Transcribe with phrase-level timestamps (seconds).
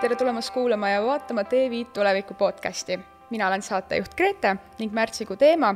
[0.00, 3.00] tere tulemast kuulama ja vaatama TV5 tuleviku podcasti.
[3.30, 5.74] mina olen saatejuht Grete ning märtsikuu teema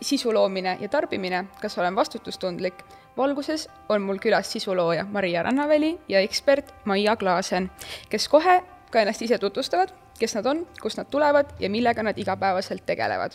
[0.00, 2.84] sisu loomine ja tarbimine, kas olen vastutustundlik.
[3.16, 7.70] valguses on mul külas sisulooja Maria Rannaväli ja ekspert Maia Klaasen,
[8.08, 12.18] kes kohe ka ennast ise tutvustavad kes nad on, kust nad tulevad ja millega nad
[12.18, 13.34] igapäevaselt tegelevad.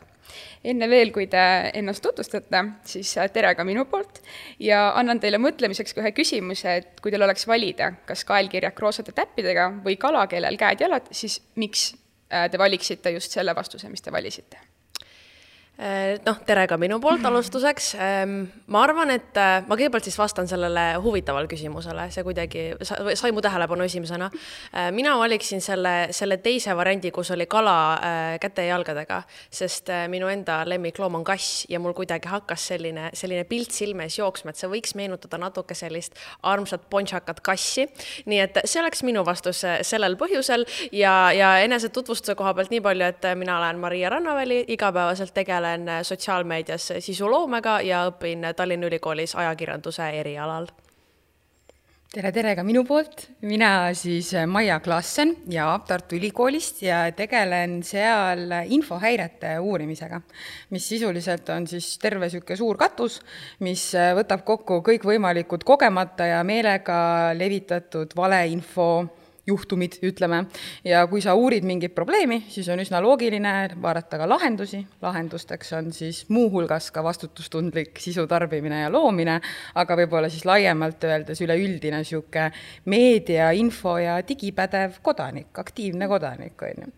[0.64, 1.42] enne veel, kui te
[1.80, 4.20] ennast tutvustate, siis äh, tere ka minu poolt
[4.60, 9.16] ja annan teile mõtlemiseks ka ühe küsimuse, et kui teil oleks valida, kas kaelkirjak roosade
[9.16, 11.94] täppidega või kala, kellel käed-jalad, siis miks
[12.32, 14.67] äh, te valiksite just selle vastuse, mis te valisite?
[15.78, 17.92] Äh, noh, tere ka minu poolt alustuseks.
[18.74, 23.44] Ma arvan, et äh, ma kõigepealt siis vastan sellele huvitavale küsimusele, see kuidagi sai mu
[23.46, 24.32] tähelepanu esimesena.
[24.74, 27.76] Äh, mina valiksin selle, selle teise variandi, kus oli kala
[28.42, 29.20] käte ja jalgadega,
[29.54, 34.18] sest minu enda lemmikloom on kass ja mul kuidagi hakkas selline, selline pilt silme ees
[34.18, 37.86] jooksma, et see võiks meenutada natuke sellist armsat pontšakat kassi.
[38.26, 43.14] nii et see oleks minu vastus sellel põhjusel ja, ja enesetutvustuse koha pealt nii palju,
[43.14, 50.10] et mina olen Maria Rannaväli, igapäevaselt tegelen tegelen sotsiaalmeedias sisuloomega ja õpin Tallinna Ülikoolis ajakirjanduse
[50.20, 50.70] erialal.
[52.08, 58.48] Tere, tere ka minu poolt, mina siis Maia Klaassen ja Tartu Ülikoolist ja tegelen seal
[58.72, 60.22] infohäirete uurimisega,
[60.72, 63.20] mis sisuliselt on siis terve niisugune suur katus,
[63.60, 63.84] mis
[64.22, 66.98] võtab kokku kõikvõimalikud kogemata ja meelega
[67.36, 68.88] levitatud valeinfo
[69.48, 70.44] juhtumid, ütleme,
[70.86, 75.92] ja kui sa uurid mingit probleemi, siis on üsna loogiline vaadata ka lahendusi, lahendusteks on
[75.96, 79.40] siis muuhulgas ka vastutustundlik sisu tarbimine ja loomine,
[79.76, 82.50] aga võib-olla siis laiemalt öeldes üleüldine niisugune
[82.92, 86.92] meedia, info ja digipädev kodanik, aktiivne kodanik, on ju.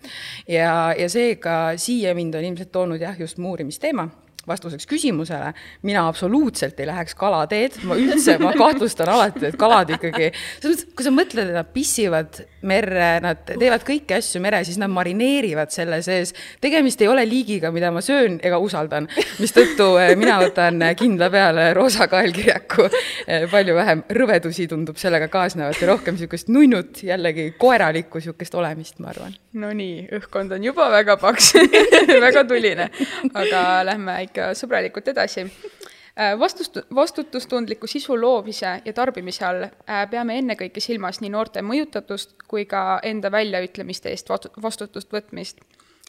[0.55, 4.09] ja, ja seega siia mind on ilmselt toonud jah, just mu uurimisteema
[4.49, 5.53] vastuseks küsimusele,
[5.85, 10.95] mina absoluutselt ei läheks kalateed, ma üldse, ma kahtlustan alati, et kalad ikkagi, selles mõttes,
[10.97, 15.71] kui sa mõtled, et nad pissivad merre, nad teevad kõiki asju mere, siis nad marineerivad
[15.73, 16.33] selle sees.
[16.61, 19.07] tegemist ei ole liigiga, mida ma söön ega usaldan,
[19.39, 22.89] mistõttu eh, mina võtan kindla peale roosa kaelkirjaku.
[23.29, 28.99] Eh, palju vähem rõvedusi tundub sellega kaasnevat ja rohkem niisugust nunnut, jällegi koeralikku niisugust olemist,
[28.99, 29.35] ma arvan.
[29.59, 31.53] Nonii, õhkkond on juba väga paks
[32.25, 32.89] väga tuline,
[33.33, 40.37] aga lähme ikka sõbralikult edasi äh, vastust, vastutustundliku sisu loomise ja tarbimise all äh, peame
[40.39, 45.61] ennekõike silmas nii noorte mõjutatust kui ka enda väljaütlemiste eest vastutust võtmist.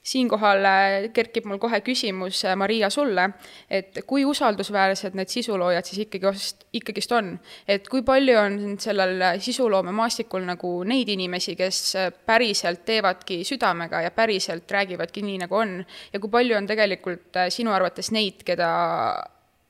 [0.02, 3.26] Siinkohal äh, kerkib mul kohe küsimus, Maria, sulle,
[3.70, 6.32] et kui usaldusväärsed need sisuloojad siis ikkagi,
[6.80, 7.34] ikkagist on?
[7.68, 11.82] et kui palju on sellel sisuloomemaastikul nagu neid inimesi, kes
[12.26, 15.76] päriselt teevadki südamega ja päriselt räägivadki nii, nagu on,
[16.12, 18.70] ja kui palju on tegelikult sinu arvates neid, keda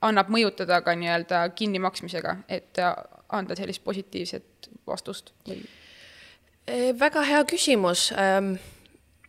[0.06, 2.78] annab mõjutada ka nii-öelda kinnimaksmisega, et
[3.36, 5.34] anda sellist positiivset vastust
[7.00, 8.12] väga hea küsimus.
[8.14, 8.54] Ähm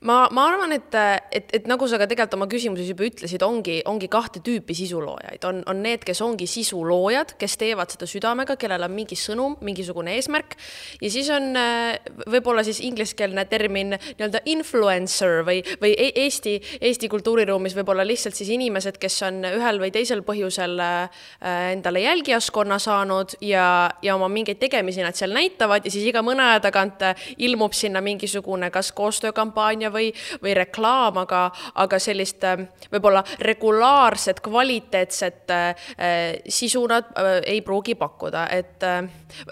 [0.07, 0.95] ma, ma arvan, et,
[1.31, 5.43] et, et nagu sa ka tegelikult oma küsimuses juba ütlesid, ongi, ongi kahte tüüpi sisuloojaid,
[5.45, 10.15] on, on need, kes ongi sisuloojad, kes teevad seda südamega, kellel on mingi sõnum, mingisugune
[10.17, 10.55] eesmärk.
[11.01, 11.53] ja siis on
[12.31, 18.49] võib-olla siis ingliskeelne termin nii-öelda influencer või, või e-, Eesti, Eesti kultuuriruumis võib-olla lihtsalt siis
[18.55, 20.81] inimesed, kes on ühel või teisel põhjusel
[21.41, 23.65] endale jälgijaskonna saanud ja,
[24.01, 27.05] ja oma mingeid tegemisi nad seal näitavad ja siis iga mõne aja tagant
[27.37, 30.11] ilmub sinna mingisugune kas koostöökampaania või,
[30.43, 31.43] või reklaam, aga,
[31.75, 35.85] aga sellist äh, võib-olla regulaarset, kvaliteetset äh,
[36.49, 39.09] sisu nad äh, ei pruugi pakkuda, et äh,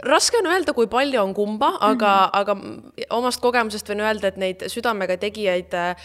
[0.07, 2.11] raske on öelda, kui palju on kumba, aga
[2.55, 3.05] mm, -hmm.
[3.09, 5.95] aga omast kogemusest võin öelda, et neid südamega tegijaid äh,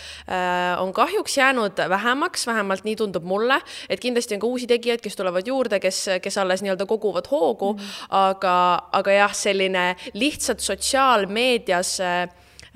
[0.81, 5.17] on kahjuks jäänud vähemaks, vähemalt nii tundub mulle, et kindlasti on ka uusi tegijaid, kes
[5.17, 8.07] tulevad juurde, kes, kes alles nii-öelda koguvad hoogu mm, -hmm.
[8.11, 12.29] aga, aga jah, selline lihtsalt sotsiaalmeedias äh,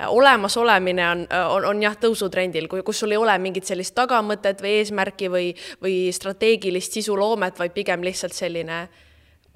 [0.07, 5.31] olemasolemine on, on, on jah, tõusutrendil, kus sul ei ole mingit sellist tagamõtet või eesmärki
[5.33, 8.87] või, või strateegilist sisuloomet, vaid pigem lihtsalt selline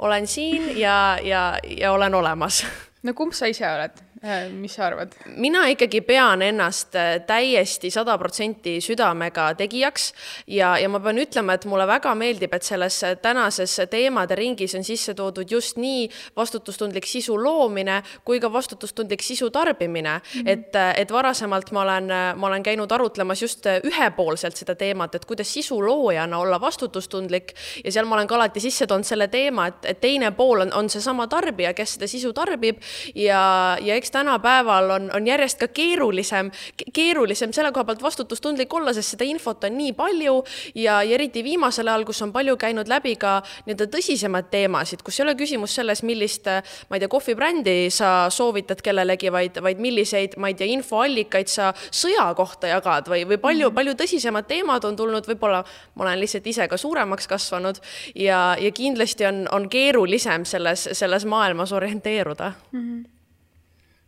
[0.03, 2.65] olen siin ja, ja, ja olen olemas.
[3.03, 4.03] no kumb sa ise oled?
[4.25, 5.17] Äh, mis sa arvad?
[5.27, 10.05] mina ikkagi pean ennast äh, täiesti sada protsenti südamega tegijaks
[10.47, 14.87] ja, ja ma pean ütlema, et mulle väga meeldib, et selles tänases teemade ringis on
[14.87, 16.05] sisse toodud just nii
[16.39, 20.23] vastutustundlik sisu loomine kui ka vastutustundlik sisu tarbimine mm.
[20.23, 20.53] -hmm.
[20.55, 25.25] et, äh, et varasemalt ma olen, ma olen käinud arutlemas just ühepoolselt seda teemat, et
[25.25, 27.55] kuidas sisu loojana olla vastutustundlik
[27.85, 30.73] ja seal ma olen ka alati sisse toonud selle teema, et, et teine pool on,
[30.73, 32.79] on seesama tarbija, kes seda sisu tarbib
[33.15, 36.51] ja, ja eks tänapäeval on, on järjest ka keerulisem,
[36.93, 40.37] keerulisem selle koha pealt vastutustundlik olla, sest seda infot on nii palju
[40.75, 45.21] ja, ja eriti viimasel ajal, kus on palju käinud läbi ka nii-öelda tõsisemaid teemasid, kus
[45.21, 46.49] ei ole küsimus selles, millist,
[46.91, 51.73] ma ei tea, kohvibrändi sa soovitad kellelegi, vaid, vaid milliseid, ma ei tea, infoallikaid sa
[51.91, 53.79] sõja kohta jagad või, või palju -hmm.
[53.81, 57.81] palju tõsisemad teemad on tulnud, võib-olla ma olen lihtsalt ise ka suuremaks kasvanud
[58.15, 62.81] ja, ja kindlasti on, on keerulisem selles, selles maailmas orienteeruda mm.
[62.81, 63.12] -hmm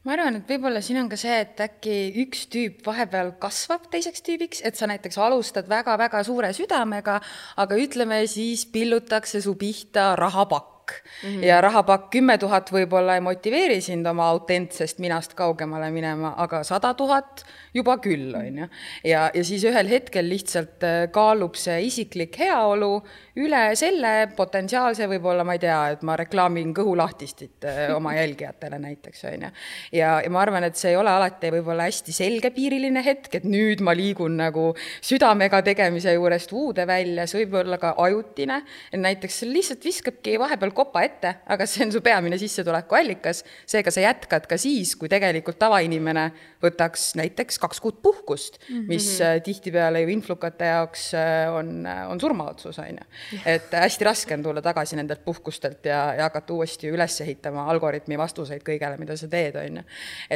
[0.04, 4.24] ma arvan, et võib-olla siin on ka see, et äkki üks tüüp vahepeal kasvab teiseks
[4.26, 7.20] tüübiks, et sa näiteks alustad väga-väga suure südamega,
[7.56, 11.44] aga ütleme siis pillutakse su pihta rahapakk rahapakk mm -hmm.
[11.44, 16.94] ja rahapakk kümme tuhat võib-olla ei motiveeri sind oma autentsest minast kaugemale minema, aga sada
[16.94, 18.68] tuhat juba küll, on ju.
[19.04, 23.02] ja, ja siis ühel hetkel lihtsalt äh, kaalub see isiklik heaolu
[23.40, 29.24] üle selle potentsiaalse võib-olla, ma ei tea, et ma reklaamin kõhulahtistit äh, oma jälgijatele näiteks,
[29.30, 29.50] on ju.
[29.98, 33.82] ja, ja ma arvan, et see ei ole alati võib-olla hästi selgepiiriline hetk, et nüüd
[33.84, 34.68] ma liigun nagu
[35.04, 38.60] südamega tegemise juurest uude välja, see võib olla ka ajutine,
[38.94, 44.46] näiteks lihtsalt viskabki vahepeal kopa ette, aga see on su peamine sissetulekuallikas, seega sa jätkad
[44.50, 46.28] ka siis, kui tegelikult tavainimene
[46.62, 48.88] võtaks näiteks kaks kuud puhkust mm, -hmm.
[48.88, 49.10] mis
[49.44, 53.10] tihtipeale ju influkate jaoks äh, on, on surmaotsus, on ju.
[53.54, 58.18] et hästi raske on tulla tagasi nendelt puhkustelt ja, ja hakata uuesti üles ehitama algoritmi
[58.20, 59.84] vastuseid kõigele, mida sa teed, on ju.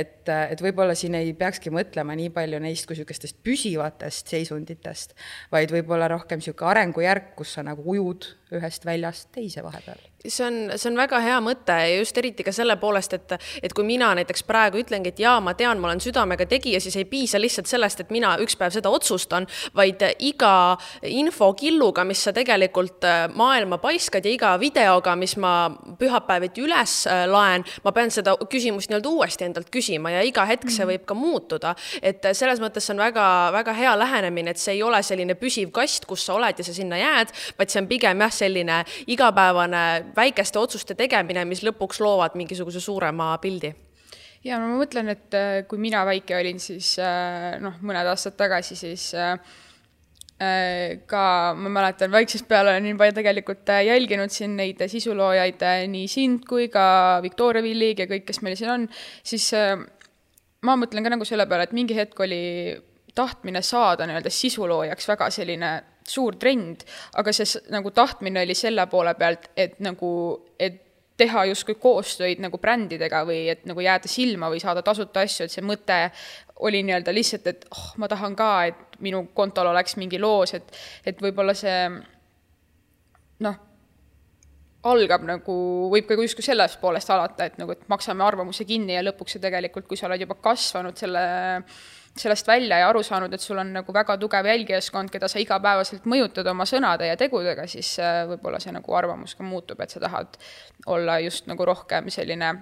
[0.03, 5.17] et, et võib-olla siin ei peakski mõtlema nii palju neist kui niisugustest püsivatest seisunditest,
[5.55, 10.57] vaid võib-olla rohkem niisugune arengujärk, kus sa nagu ujud ühest väljast teise vahepeal see on,
[10.75, 14.11] see on väga hea mõte ja just eriti ka selle poolest, et, et kui mina
[14.19, 17.71] näiteks praegu ütlengi, et jaa, ma tean, ma olen südamega tegija, siis ei piisa lihtsalt
[17.71, 19.47] sellest, et mina üks päev seda otsustan,
[19.79, 20.53] vaid iga
[21.07, 25.71] infokilluga, mis sa tegelikult äh, maailma paiskad ja iga videoga, mis ma
[26.01, 30.67] pühapäeviti üles äh, laen, ma pean seda küsimust nii-öelda uuesti endalt küsima ja iga hetk
[30.67, 30.93] see mhm.
[30.93, 31.75] võib ka muutuda.
[32.03, 36.09] et selles mõttes see on väga-väga hea lähenemine, et see ei ole selline püsiv kast,
[36.11, 40.59] kus sa oled ja sa sinna jääd, vaid see on pigem jah, selline igapäevane väikeste
[40.61, 43.75] otsuste tegemine, mis lõpuks loovad mingisuguse suurema pildi?
[44.47, 48.37] Ja no ma mõtlen, et äh, kui mina väike olin, siis äh, noh, mõned aastad
[48.39, 49.35] tagasi, siis äh,
[51.11, 51.23] ka
[51.59, 57.19] ma mäletan, väiksest peale olen juba tegelikult jälginud siin neid sisuloojaid, nii sind kui ka
[57.25, 58.85] Victoria Villig ja kõik, kes meil siin on,
[59.27, 59.49] siis
[60.63, 62.39] ma mõtlen ka nagu selle peale, et mingi hetk oli
[63.19, 65.73] tahtmine saada nii-öelda sisuloojaks väga selline
[66.09, 66.85] suur trend,
[67.21, 70.11] aga see nagu tahtmine oli selle poole pealt, et nagu,
[70.59, 70.85] et
[71.19, 75.55] teha justkui koostöid nagu brändidega või et nagu jääda silma või saada tasuta asju, et
[75.55, 75.97] see mõte
[76.67, 80.71] oli nii-öelda lihtsalt, et oh, ma tahan ka, et minu kontol oleks mingi loos, et,
[81.07, 81.77] et võib-olla see
[83.47, 83.59] noh,
[84.89, 85.55] algab nagu,
[85.91, 89.43] võib ka justkui sellest poolest alata, et nagu, et maksame arvamuse kinni ja lõpuks see
[89.43, 91.25] tegelikult, kui sa oled juba kasvanud selle
[91.59, 91.81] äh,
[92.21, 96.09] sellest välja ja aru saanud, et sul on nagu väga tugev jälgijaskond, keda sa igapäevaselt
[96.09, 100.03] mõjutad oma sõnade ja tegudega, siis äh, võib-olla see nagu arvamus ka muutub, et sa
[100.03, 100.41] tahad
[100.87, 102.55] olla just nagu rohkem selline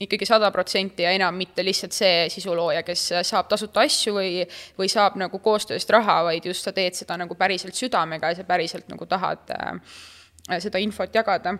[0.00, 4.44] ikkagi sada protsenti ja enam mitte lihtsalt see sisulooja, kes saab tasuta asju või,
[4.78, 8.46] või saab nagu koostööst raha, vaid just sa teed seda nagu päriselt südamega ja sa
[8.46, 9.98] päriselt nagu tahad äh,
[10.62, 11.56] seda infot jagada.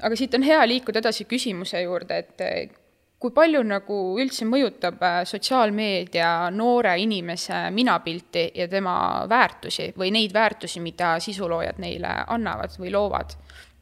[0.00, 2.79] aga siit on hea liikuda edasi küsimuse juurde, et
[3.20, 8.94] kui palju nagu üldse mõjutab äh, sotsiaalmeedia noore inimese minapilti ja tema
[9.28, 13.36] väärtusi või neid väärtusi, mida sisuloojad neile annavad või loovad?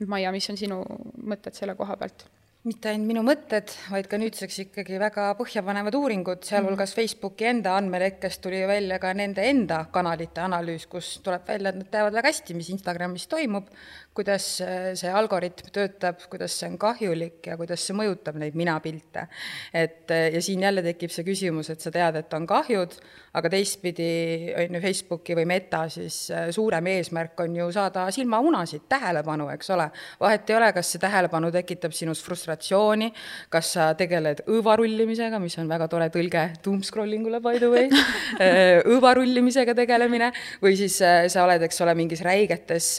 [0.07, 0.83] Maia, mis on sinu
[1.27, 2.27] mõtted selle koha pealt?
[2.67, 6.99] mitte ainult minu mõtted, vaid ka nüüdseks ikkagi väga põhjapanevad uuringud, sealhulgas mhm.
[6.99, 11.91] Facebooki enda andmelekkest tuli välja ka nende enda kanalite analüüs, kus tuleb välja, et nad
[11.93, 13.71] teavad väga hästi, mis Instagramis toimub,
[14.19, 19.29] kuidas see algoritm töötab, kuidas see on kahjulik ja kuidas see mõjutab neid minapilte.
[19.73, 22.99] et ja siin jälle tekib see küsimus, et sa tead, et on kahjud,
[23.39, 24.09] aga teistpidi
[24.57, 29.71] on ju Facebooki või Meta siis äh, suurem eesmärk on ju saada silmaunasid, tähelepanu, eks
[29.75, 29.89] ole.
[30.21, 33.11] vahet ei ole, kas see tähelepanu tekitab sinus frustratsiooni,
[33.53, 37.89] kas sa tegeled õõvarullimisega, mis on väga tore tõlge doom scrolling ule by the way
[38.45, 40.33] äh, õõvarullimisega tegelemine,
[40.65, 42.91] või siis äh, sa oled, eks ole, mingis räigetes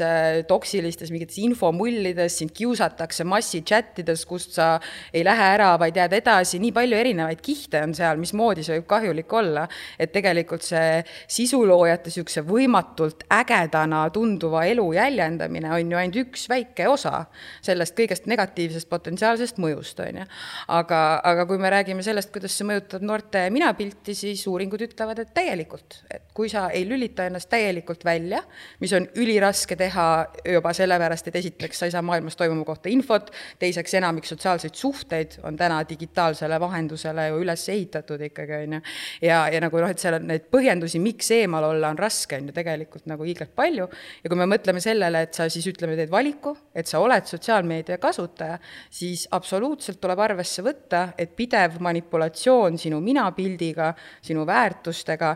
[0.47, 4.79] toksilistes mingites, mingites infomullides, sind kiusatakse massichattides, kust sa
[5.13, 8.87] ei lähe ära, vaid jääd edasi, nii palju erinevaid kihte on seal, mismoodi see võib
[8.89, 9.67] kahjulik olla,
[9.99, 16.87] et tegelikult see sisuloojate niisuguse võimatult ägedana tunduva elu jäljendamine on ju ainult üks väike
[16.89, 17.25] osa
[17.65, 20.27] sellest kõigest negatiivsest potentsiaalsest mõjust, on ju.
[20.67, 25.33] aga, aga kui me räägime sellest, kuidas see mõjutab noorte minapilti, siis uuringud ütlevad, et
[25.35, 28.41] täielikult, et kui sa ei lülita ennast täielikult välja,
[28.79, 30.09] mis on üliraske teha
[30.45, 35.37] juba sellepärast, et esiteks sa ei saa maailmas toimuva kohta infot, teiseks enamik sotsiaalseid suhteid
[35.47, 38.81] on täna digitaalsele vahendusele ju üles ehitatud ikkagi, on ju.
[39.21, 42.49] ja, ja nagu noh, et seal on neid põhjendusi, miks eemal olla on raske, on
[42.49, 43.87] ju tegelikult nagu hiiglalt palju
[44.23, 47.99] ja kui me mõtleme sellele, et sa siis ütleme, teed valiku, et sa oled sotsiaalmeedia
[48.01, 48.59] kasutaja,
[48.91, 53.93] siis absoluutselt tuleb arvesse võtta, et pidev manipulatsioon sinu minapildiga,
[54.25, 55.35] sinu väärtustega,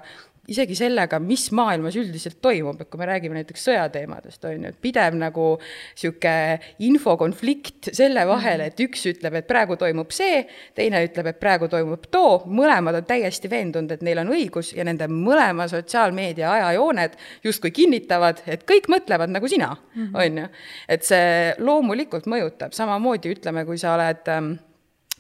[0.51, 4.79] isegi sellega, mis maailmas üldiselt toimub, et kui me räägime näiteks sõjateemadest, on ju, et
[4.83, 10.41] pidev nagu niisugune infokonflikt selle vahel, et üks ütleb, et praegu toimub see,
[10.75, 14.83] teine ütleb, et praegu toimub too, mõlemad on täiesti veendunud, et neil on õigus ja
[14.87, 17.15] nende mõlema sotsiaalmeedia ajajooned
[17.47, 19.71] justkui kinnitavad, et kõik mõtlevad nagu sina,
[20.11, 20.51] on ju.
[20.91, 24.53] et see loomulikult mõjutab, samamoodi ütleme, kui sa oled ähm,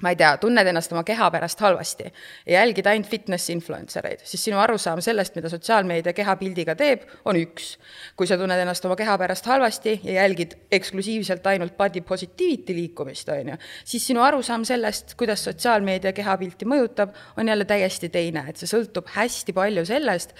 [0.01, 2.07] ma ei tea, tunned ennast oma keha pärast halvasti
[2.47, 7.37] ja jälgid ainult fitness influencer eid, siis sinu arusaam sellest, mida sotsiaalmeedia kehapildiga teeb, on
[7.37, 7.75] üks.
[8.17, 13.29] kui sa tunned ennast oma keha pärast halvasti ja jälgid eksklusiivselt ainult body positivity liikumist,
[13.29, 18.57] on ju, siis sinu arusaam sellest, kuidas sotsiaalmeedia kehapilti mõjutab, on jälle täiesti teine, et
[18.57, 20.33] see sõltub hästi palju sellest,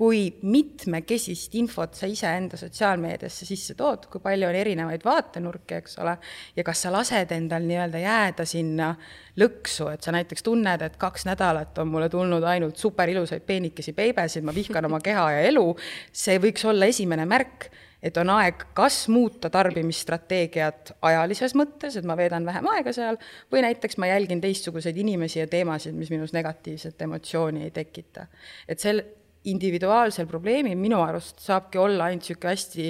[0.00, 6.14] kui mitmekesist infot sa iseenda sotsiaalmeediasse sisse tood, kui palju on erinevaid vaatenurki, eks ole,
[6.56, 8.94] ja kas sa lased endal nii-öelda jääda sinna
[9.42, 14.46] lõksu, et sa näiteks tunned, et kaks nädalat on mulle tulnud ainult superilusaid peenikesi beebesid,
[14.46, 15.66] ma vihkan oma keha ja elu,
[16.24, 17.68] see võiks olla esimene märk,
[18.00, 23.20] et on aeg kas muuta tarbimisstrateegiat ajalises mõttes, et ma veedan vähem aega seal,
[23.52, 28.30] või näiteks ma jälgin teistsuguseid inimesi ja teemasid, mis minus negatiivset emotsiooni ei tekita.
[28.64, 29.04] et sel,
[29.44, 32.88] individuaalsel probleemil minu arust saabki olla ainult niisugune hästi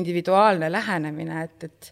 [0.00, 1.90] individuaalne lähenemine, et, et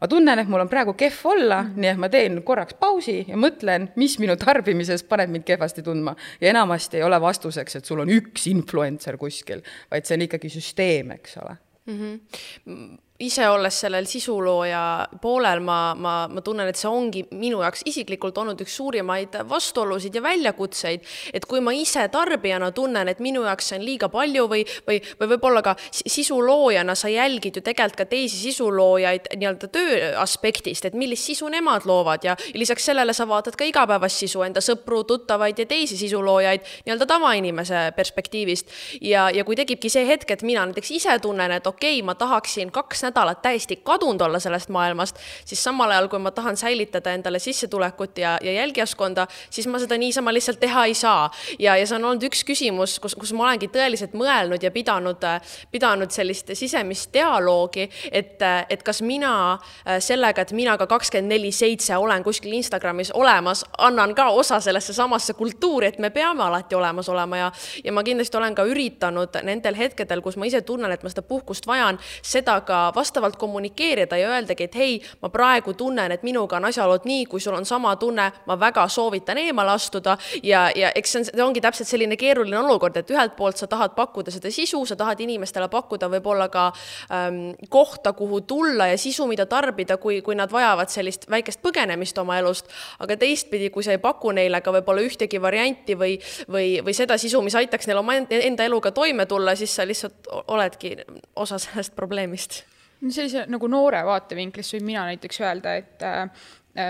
[0.00, 1.80] ma tunnen, et mul on praegu kehv olla mm, -hmm.
[1.80, 6.16] nii et ma teen korraks pausi ja mõtlen, mis minu tarbimises paneb mind kehvasti tundma.
[6.40, 10.48] ja enamasti ei ole vastuseks, et sul on üks influencer kuskil, vaid see on ikkagi
[10.48, 11.98] süsteem, eks ole mm.
[11.98, 14.82] -hmm ise olles sellel sisulooja
[15.20, 20.16] poolel, ma, ma, ma tunnen, et see ongi minu jaoks isiklikult olnud üks suurimaid vastuolusid
[20.16, 21.04] ja väljakutseid,
[21.36, 25.00] et kui ma ise tarbijana tunnen, et minu jaoks see on liiga palju või, või,
[25.20, 30.96] või võib-olla ka sisuloojana sa jälgid ju tegelikult ka teisi sisuloojaid nii-öelda töö aspektist, et
[30.96, 35.60] millist sisu nemad loovad ja, lisaks sellele sa vaatad ka igapäevast sisu, enda sõpru, tuttavaid
[35.60, 38.72] ja teisi sisuloojaid nii-öelda tavainimese perspektiivist.
[39.04, 42.16] ja, ja kui tekibki see hetk, et mina näiteks ise tunnen, et okei okay,, ma
[42.16, 43.09] tahaksin kaks nädalat
[43.42, 48.38] täiesti kadunud olla sellest maailmast, siis samal ajal, kui ma tahan säilitada endale sissetulekut ja,
[48.42, 51.30] ja jälgijaskonda, siis ma seda niisama lihtsalt teha ei saa.
[51.58, 55.24] ja, ja see on olnud üks küsimus, kus, kus ma olengi tõeliselt mõelnud ja pidanud,
[55.70, 59.58] pidanud sellist sisemist dialoogi, et, et kas mina
[59.98, 64.94] sellega, et mina ka kakskümmend neli seitse olen kuskil Instagramis olemas, annan ka osa sellesse
[64.96, 67.52] samasse kultuuri, et me peame alati olemas olema ja,
[67.84, 71.22] ja ma kindlasti olen ka üritanud nendel hetkedel, kus ma ise tunnen, et ma seda
[71.26, 76.58] puhkust vajan, seda ka vastavalt kommunikeerida ja öeldagi, et hei, ma praegu tunnen, et minuga
[76.60, 80.16] on asjaolud nii, kui sul on sama tunne, ma väga soovitan eemale astuda.
[80.42, 83.68] Ja, ja eks see on, see ongi täpselt selline keeruline olukord, et ühelt poolt sa
[83.70, 86.68] tahad pakkuda seda sisu, sa tahad inimestele pakkuda võib-olla ka
[87.14, 87.40] ähm,
[87.72, 92.38] kohta, kuhu tulla ja sisu, mida tarbida, kui, kui nad vajavad sellist väikest põgenemist oma
[92.40, 96.16] elust, aga teistpidi, kui sa ei paku neile ka võib-olla ühtegi varianti või,
[96.50, 100.30] või, või seda sisu, mis aitaks neil oma enda eluga toime tulla, siis sa lihtsalt
[100.48, 100.96] oledki
[101.36, 102.62] osa sellest probleemist
[103.08, 106.28] sellise nagu noore vaatevinklist võin mina näiteks öelda, et äh,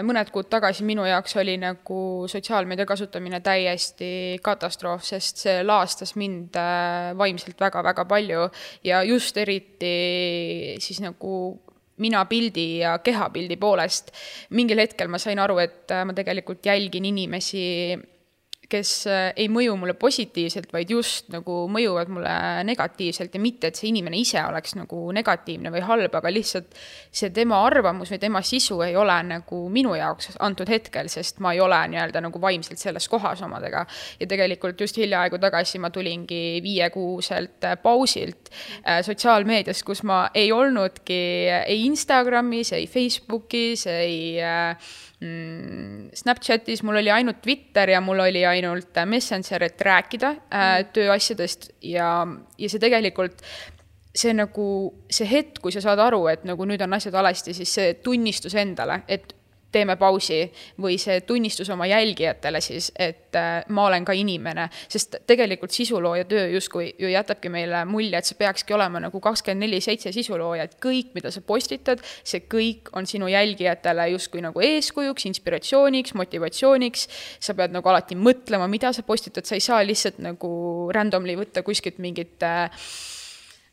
[0.05, 6.59] mõned kuud tagasi minu jaoks oli nagu sotsiaalmeedia kasutamine täiesti katastroof, sest see laastas mind
[6.59, 8.49] äh, vaimselt väga-väga palju
[8.85, 11.35] ja just eriti siis nagu
[12.01, 14.13] mina pildi ja kehapildi poolest.
[14.51, 17.97] mingil hetkel ma sain aru, et äh, ma tegelikult jälgin inimesi
[18.71, 22.35] kes äh, ei mõju mulle positiivselt, vaid just nagu mõjuvad mulle
[22.69, 26.77] negatiivselt ja mitte, et see inimene ise oleks nagu negatiivne või halb, aga lihtsalt
[27.11, 31.55] see tema arvamus või tema sisu ei ole nagu minu jaoks antud hetkel, sest ma
[31.57, 33.85] ei ole nii-öelda nagu vaimselt selles kohas omadega.
[34.21, 38.51] ja tegelikult just hiljaaegu tagasi ma tulingi viiekuuselt äh, pausilt
[38.87, 41.21] äh, sotsiaalmeediast, kus ma ei olnudki
[41.67, 44.77] ei Instagramis, ei Facebookis, ei äh,
[45.21, 50.89] Snapchatis mul oli ainult Twitter ja mul oli ainult äh, Messenger, et rääkida äh, mm.
[50.97, 52.27] tööasjadest ja,
[52.59, 53.45] ja see tegelikult
[54.17, 54.69] see nagu,
[55.13, 58.57] see hetk, kui sa saad aru, et nagu nüüd on asjad valesti, siis see tunnistus
[58.59, 59.37] endale, et
[59.73, 60.41] teeme pausi
[60.81, 66.27] või see tunnistus oma jälgijatele siis, et äh, ma olen ka inimene, sest tegelikult sisulooja
[66.31, 70.67] töö justkui ju jätabki meile mulje, et see peakski olema nagu kakskümmend neli seitse sisulooja,
[70.67, 77.09] et kõik, mida sa postitad, see kõik on sinu jälgijatele justkui nagu eeskujuks, inspiratsiooniks, motivatsiooniks.
[77.41, 80.51] sa pead nagu alati mõtlema, mida sa postitad, sa ei saa lihtsalt nagu
[80.95, 82.71] randomly võtta kuskilt mingit äh,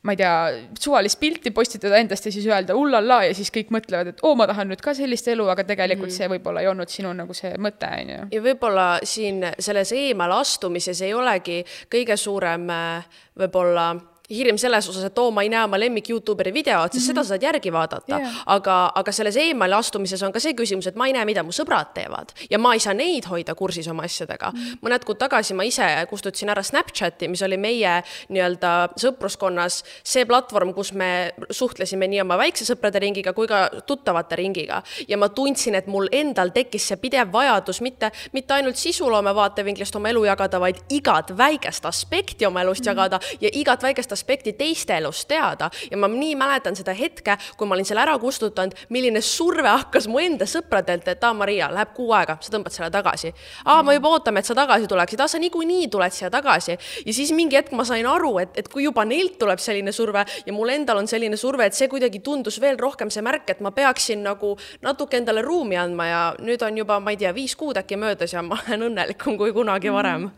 [0.06, 0.34] ma ei tea,
[0.80, 4.48] suvalist pilti postitada endast ja siis öelda ullallaa ja siis kõik mõtlevad, et oo, ma
[4.50, 7.52] tahan nüüd ka sellist elu, aga tegelikult mm see võib-olla ei olnud sinu nagu see
[7.62, 8.22] mõte, on ju.
[8.34, 11.60] ja võib-olla siin selles eemale astumises ei olegi
[11.92, 13.90] kõige suurem äh, võib-olla
[14.30, 17.08] hirm selles osas, et oo, ma ei näe oma lemmik Youtuberi videot, sest mm -hmm.
[17.08, 18.44] seda saad järgi vaadata yeah..
[18.46, 21.52] aga, aga selles eemale astumises on ka see küsimus, et ma ei näe, mida mu
[21.56, 24.60] sõbrad teevad ja ma ei saa neid hoida kursis oma asjadega mm.
[24.60, 24.78] -hmm.
[24.82, 30.74] mõned kuud tagasi ma ise kustutasin ära Snapchati, mis oli meie nii-öelda sõpruskonnas see platvorm,
[30.74, 34.84] kus me suhtlesime nii oma väikse sõprade ringiga kui ka tuttavate ringiga.
[35.08, 39.96] ja ma tundsin, et mul endal tekkis see pidev vajadus mitte, mitte ainult sisuloome vaatevinklist
[39.96, 42.90] oma elu jagada, vaid igat väikest aspekti oma elust mm -hmm.
[42.90, 47.68] jagada ja igat väikest aspekti teiste elust teada ja ma nii mäletan seda hetke, kui
[47.68, 51.94] ma olin selle ära kustutanud, milline surve hakkas mu enda sõpradelt, et aa, Maria, läheb
[51.98, 53.34] kuu aega, sa tõmbad selle tagasi.
[53.66, 56.78] aa, me juba ootame, et sa tagasi tuleksid, aa, sa niikuinii tuled siia tagasi.
[57.06, 60.26] ja siis mingi hetk ma sain aru, et, et kui juba neilt tuleb selline surve
[60.46, 63.64] ja mul endal on selline surve, et see kuidagi tundus veel rohkem see märk, et
[63.64, 67.56] ma peaksin nagu natuke endale ruumi andma ja nüüd on juba, ma ei tea, viis
[67.56, 70.30] kuud äkki möödas ja ma olen õnnelikum kui kunagi varem.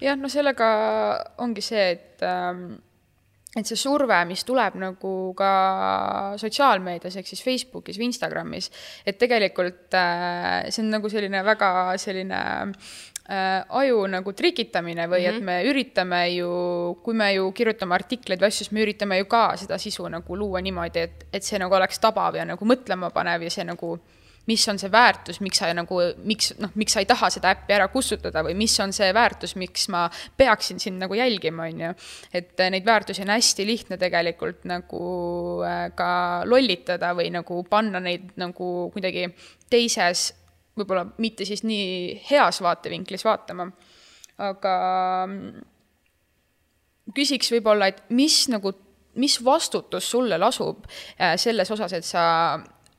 [0.00, 0.68] jah, no sellega
[1.38, 2.87] ongi see, et ähm
[3.56, 5.52] et see surve, mis tuleb nagu ka
[6.40, 8.68] sotsiaalmeedias ehk siis Facebookis või Instagramis,
[9.08, 15.24] et tegelikult äh, see on nagu selline väga selline äh, aju nagu trikitamine või mm
[15.24, 15.36] -hmm.
[15.36, 15.46] et mhm.
[15.46, 16.52] me üritame ju,
[17.02, 20.36] kui me ju kirjutame artikleid või asju, siis me üritame ju ka seda sisu nagu
[20.36, 23.98] luua niimoodi, et, et see nagu oleks tabav ja nagu mõtlema panev ja see nagu
[24.48, 27.74] mis on see väärtus, miks sa nagu, miks noh, miks sa ei taha seda äppi
[27.76, 30.06] ära kustutada või mis on see väärtus, miks ma
[30.40, 31.92] peaksin sind nagu jälgima, on ju.
[32.32, 35.02] et äh, neid väärtusi on hästi lihtne tegelikult nagu
[35.66, 36.10] äh, ka
[36.48, 39.28] lollitada või nagu panna neid nagu kuidagi
[39.70, 40.30] teises,
[40.78, 43.68] võib-olla mitte siis nii heas vaatevinklis vaatama.
[44.48, 44.74] aga
[45.26, 45.64] mm,
[47.16, 48.72] küsiks võib-olla, et mis nagu,
[49.18, 52.24] mis vastutus sulle lasub äh, selles osas, et sa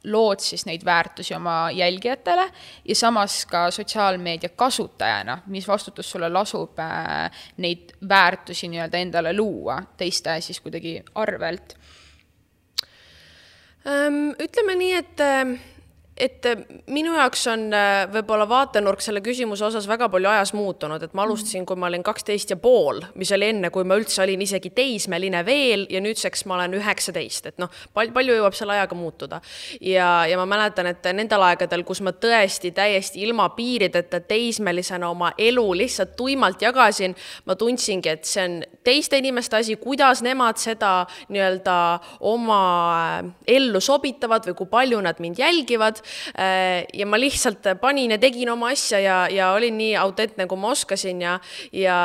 [0.04, 2.52] lood siis neid väärtusi oma jälgijatele
[2.86, 9.82] ja samas ka sotsiaalmeedia kasutajana, mis vastutus sulle lasub äh, neid väärtusi nii-öelda endale luua
[9.98, 11.76] teiste siis kuidagi arvelt?
[14.40, 15.22] ütleme nii, et
[16.20, 16.60] et äh,
[16.92, 21.24] minu jaoks on äh, võib-olla vaatenurk selle küsimuse osas väga palju ajas muutunud, et ma
[21.24, 24.72] alustasin, kui ma olin kaksteist ja pool, mis oli enne, kui ma üldse olin isegi
[24.76, 29.40] teismeline veel ja nüüdseks ma olen üheksateist, et noh, palju, palju jõuab selle ajaga muutuda.
[29.82, 35.32] ja, ja ma mäletan, et nendel aegadel, kus ma tõesti täiesti ilma piirideta teismelisena oma
[35.38, 37.16] elu lihtsalt tuimalt jagasin,
[37.48, 40.94] ma tundsingi, et see on teiste inimeste asi, kuidas nemad seda
[41.32, 41.80] nii-öelda
[42.28, 42.62] oma
[43.48, 46.09] ellu sobitavad või kui palju nad mind jälgivad Äh,
[46.94, 50.72] ja ma lihtsalt panin ja tegin oma asja ja, ja olin nii autentne, kui ma
[50.74, 51.36] oskasin ja,
[51.74, 51.98] ja,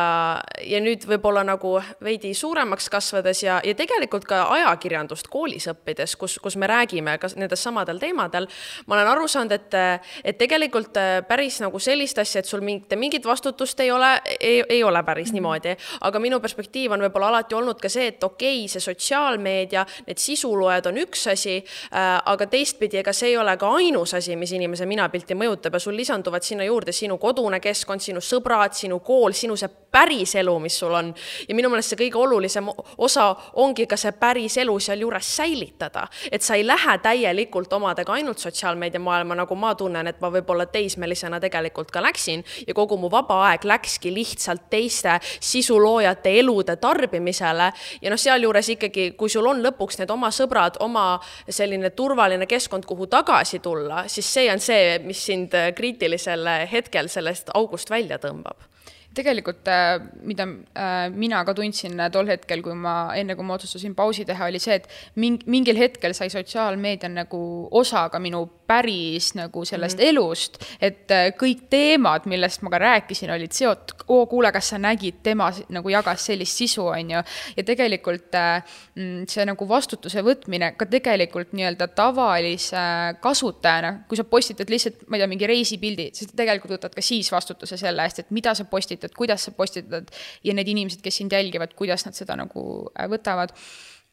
[0.63, 6.39] ja nüüd võib-olla nagu veidi suuremaks kasvades ja, ja tegelikult ka ajakirjandust koolis õppides, kus,
[6.43, 8.49] kus me räägime ka nendest samadel teemadel,
[8.87, 9.79] ma olen aru saanud, et,
[10.25, 14.83] et tegelikult päris nagu sellist asja, et sul mingit, mingit vastutust ei ole, ei, ei
[14.85, 15.41] ole päris -hmm.
[15.41, 19.87] niimoodi, aga minu perspektiiv on võib-olla alati olnud ka see, et okei okay,, see sotsiaalmeedia,
[20.07, 24.15] need sisuloojad on üks asi äh,, aga teistpidi, ega see ei ole ka ainult ainus
[24.15, 28.75] asi, mis inimese minapilti mõjutab ja sul lisanduvad sinna juurde sinu kodune keskkond, sinu sõbrad,
[28.75, 31.13] sinu kool, sinu see päriselu, mis sul on.
[31.49, 32.67] ja minu meelest see kõige olulisem
[32.99, 33.29] osa
[33.63, 36.09] ongi ka see päriselu sealjuures säilitada.
[36.31, 41.41] et sa ei lähe täielikult omadega ainult sotsiaalmeediamaailma, nagu ma tunnen, et ma võib-olla teismelisena
[41.41, 47.73] tegelikult ka läksin ja kogu mu vaba aeg läkski lihtsalt teiste sisuloojate elude tarbimisele.
[48.03, 52.85] ja noh, sealjuures ikkagi, kui sul on lõpuks need oma sõbrad, oma selline turvaline keskkond,
[52.85, 58.21] kuhu tagasi tulla, olla, siis see on see, mis sind kriitilisel hetkel sellest august välja
[58.23, 58.71] tõmbab.
[59.15, 63.95] Tegelikult, äh, mida äh, mina ka tundsin tol hetkel, kui ma, enne kui ma otsustasin
[63.95, 64.89] pausi teha, oli see, et
[65.23, 70.09] ming-, mingil hetkel sai sotsiaalmeedia nagu osa ka minu päris nagu sellest mm -hmm.
[70.09, 74.79] elust, et äh, kõik teemad, millest ma ka rääkisin, olid seotud, oo, kuule, kas sa
[74.79, 77.23] nägid, tema nagu jagas sellist sisu, on ju,
[77.57, 78.63] ja tegelikult äh,
[78.95, 82.85] mm, see nagu vastutuse võtmine ka tegelikult nii-öelda tavalise
[83.21, 87.33] kasutajana, kui sa postitad lihtsalt, ma ei tea, mingi reisipildi, siis tegelikult võtad ka siis
[87.33, 90.11] vastutuse selle eest, et mida sa postitad, kuidas sa postitad
[90.45, 93.53] ja need inimesed, kes sind jälgivad, kuidas nad seda nagu äh, võtavad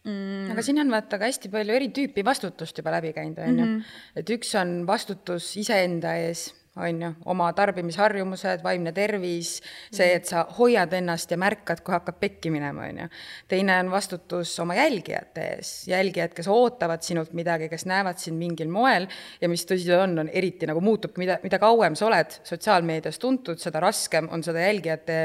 [0.05, 0.51] mm..
[0.53, 3.65] aga siin on vaata ka hästi palju eri tüüpi vastutust juba läbi käinud, on ju.
[3.65, 3.93] Mhm.
[4.21, 9.57] et üks on vastutus iseenda ees on ju, oma tarbimisharjumused, vaimne tervis,
[9.91, 13.07] see, et sa hoiad ennast ja märkad, kui hakkab pekki minema, on ju.
[13.51, 18.71] teine on vastutus oma jälgijate ees, jälgijad, kes ootavad sinult midagi, kes näevad sind mingil
[18.71, 19.09] moel
[19.41, 23.59] ja mis tõsi on, on eriti nagu muutub, mida, mida kauem sa oled sotsiaalmeedias tuntud,
[23.59, 25.19] seda raskem on seda jälgijate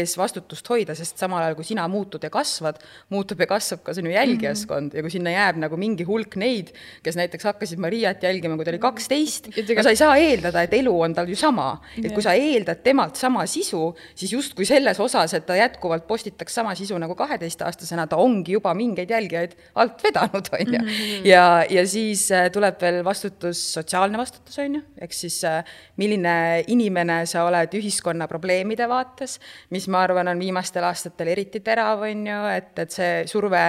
[0.00, 2.82] ees vastutust hoida, sest samal ajal, kui sina muutud ja kasvad,
[3.14, 4.96] muutub ja kasvab ka sinu jälgijaskond mm -hmm.
[4.98, 6.74] ja kui sinna jääb nagu mingi hulk neid,
[7.06, 9.48] kes näiteks hakkasid Mariat jälgima, kui ta oli kaksteist,
[9.82, 11.80] sa ei saa eeldada, et elu elu on tal ju sama.
[11.98, 16.54] et kui sa eeldad temalt sama sisu, siis justkui selles osas, et ta jätkuvalt postitaks
[16.54, 20.80] sama sisu nagu kaheteistaastasena, ta ongi juba mingeid jälgijaid alt vedanud, on ju.
[20.80, 21.26] Mhm.
[21.26, 25.62] ja, ja siis äh, tuleb veel vastutus, sotsiaalne vastutus, on ju, ehk siis äh,
[25.96, 29.38] milline inimene sa oled ühiskonna probleemide vaates,
[29.74, 33.64] mis ma arvan, on viimastel aastatel eriti terav, on ju, et, et see surve,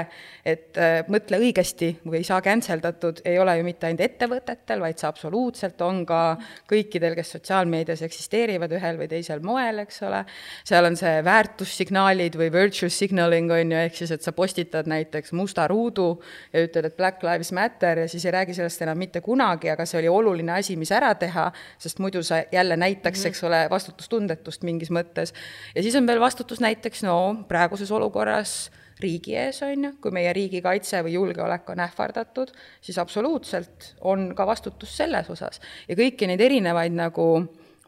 [0.46, 4.82] et äh, mõtle õigesti või ei saa cancel datud, ei ole ju mitte ainult ettevõtetel,
[4.84, 6.22] vaid see absoluutselt on ka
[6.70, 10.22] kõikidel nendel, kes sotsiaalmeedias eksisteerivad ühel või teisel moel, eks ole,
[10.68, 15.34] seal on see väärtussignaalid või virtue signaling, on ju, ehk siis, et sa postitad näiteks
[15.34, 16.22] musta ruudu
[16.54, 19.86] ja ütled, et Black Lives Matter ja siis ei räägi sellest enam mitte kunagi, aga
[19.86, 21.50] see oli oluline asi, mis ära teha,
[21.82, 25.34] sest muidu sa jälle näitaks, eks ole, vastutustundetust mingis mõttes.
[25.76, 30.34] ja siis on veel vastutus näiteks, no praeguses olukorras riigi ees, on ju, kui meie
[30.36, 35.62] riigikaitse või julgeolek on ähvardatud, siis absoluutselt on ka vastutus selles osas.
[35.88, 37.30] ja kõiki neid erinevaid nagu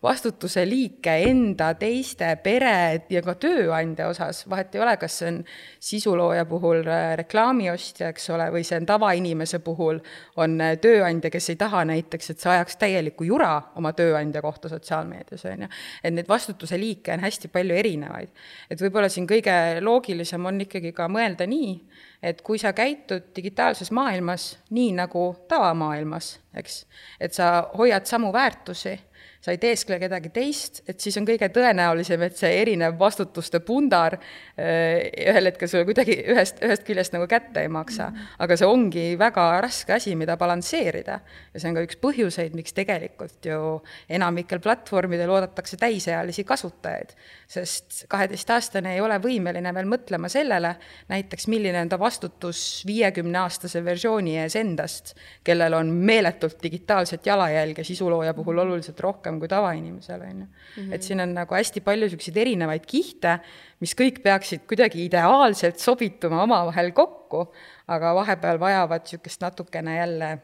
[0.03, 5.37] vastutuse liike enda, teiste, pere ja ka tööandja osas, vahet ei ole, kas see on
[5.83, 9.99] sisulooja puhul äh, reklaamiostja, eks ole, või see on tavainimese puhul,
[10.41, 14.71] on äh, tööandja, kes ei taha näiteks, et sa ajaks täielikku jura oma tööandja kohta
[14.71, 15.69] sotsiaalmeedias, on ju.
[16.01, 18.33] et neid vastutuse liike on hästi palju erinevaid.
[18.73, 19.53] et võib-olla siin kõige
[19.85, 21.77] loogilisem on ikkagi ka mõelda nii,
[22.25, 26.83] et kui sa käitud digitaalses maailmas nii nagu tavamaailmas, eks,
[27.21, 28.97] et sa hoiad samu väärtusi
[29.41, 34.19] sa ei teeskle kedagi teist, et siis on kõige tõenäolisem, et see erinev vastutuste pundar
[34.19, 38.11] äh, ühel hetkel sulle kuidagi ühest, ühest küljest nagu kätte ei maksa.
[38.41, 41.19] aga see ongi väga raske asi, mida balansseerida.
[41.53, 47.15] ja see on ka üks põhjuseid, miks tegelikult ju enamikel platvormidel oodatakse täisealisi kasutajaid,
[47.49, 50.75] sest kaheteistaastane ei ole võimeline veel mõtlema sellele,
[51.09, 58.37] näiteks milline on ta vastutus viiekümneaastase versiooni ees endast, kellel on meeletult digitaalset jalajälge sisulooja
[58.37, 60.47] puhul oluliselt rohkem rohkem kui tavainimesel, on ju.
[60.77, 60.93] Mhm.
[60.93, 63.39] et siin on nagu hästi palju niisuguseid erinevaid kihte,
[63.79, 67.51] mis kõik peaksid kuidagi ideaalselt sobituma omavahel kokku,
[67.87, 70.39] aga vahepeal vajavad niisugust natukene jälle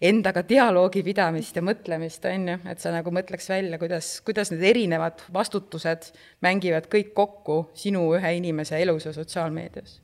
[0.00, 4.62] endaga dialoogi pidamist ja mõtlemist, on ju, et sa nagu mõtleks välja, kuidas, kuidas need
[4.62, 10.00] erinevad vastutused mängivad kõik kokku sinu ühe inimese elus ja sotsiaalmeedias.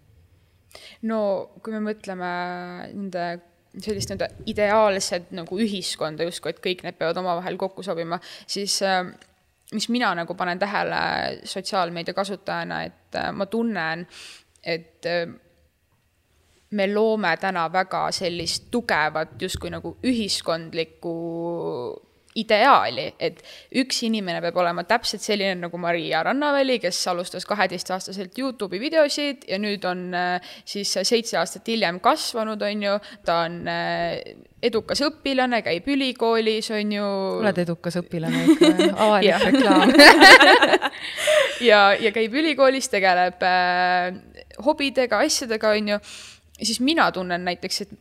[1.03, 2.29] no kui me mõtleme
[2.95, 3.43] nende
[3.81, 9.07] sellist nii-öelda ideaalset nagu ühiskonda justkui, et kõik need peavad omavahel kokku sobima, siis äh,
[9.73, 11.01] mis mina nagu panen tähele
[11.49, 14.07] sotsiaalmeedia kasutajana, et äh, ma tunnen,
[14.63, 15.27] et äh,
[16.73, 21.17] me loome täna väga sellist tugevat justkui nagu ühiskondlikku
[22.39, 23.43] ideaali, et
[23.83, 29.59] üks inimene peab olema täpselt selline nagu Maria Rannaväli, kes alustas kaheteistaastaselt Youtube'i videosid ja
[29.63, 34.17] nüüd on äh, siis seitse aastat hiljem kasvanud, on ju, ta on äh,
[34.63, 37.07] edukas õpilane, käib ülikoolis, on ju.
[37.43, 39.95] oled edukas õpilane ikka, avalik reklaam.
[41.63, 44.17] Ja, ja käib ülikoolis, tegeleb äh,
[44.65, 45.99] hobidega, asjadega, on ju.
[46.63, 47.93] Siis mina tunnen näiteks, et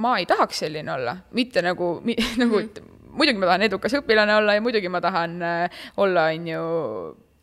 [0.00, 1.92] ma ei tahaks selline olla, mitte nagu,
[2.42, 2.80] nagu, et
[3.12, 6.62] muidugi ma tahan edukas õpilane olla ja muidugi ma tahan äh, olla, on ju,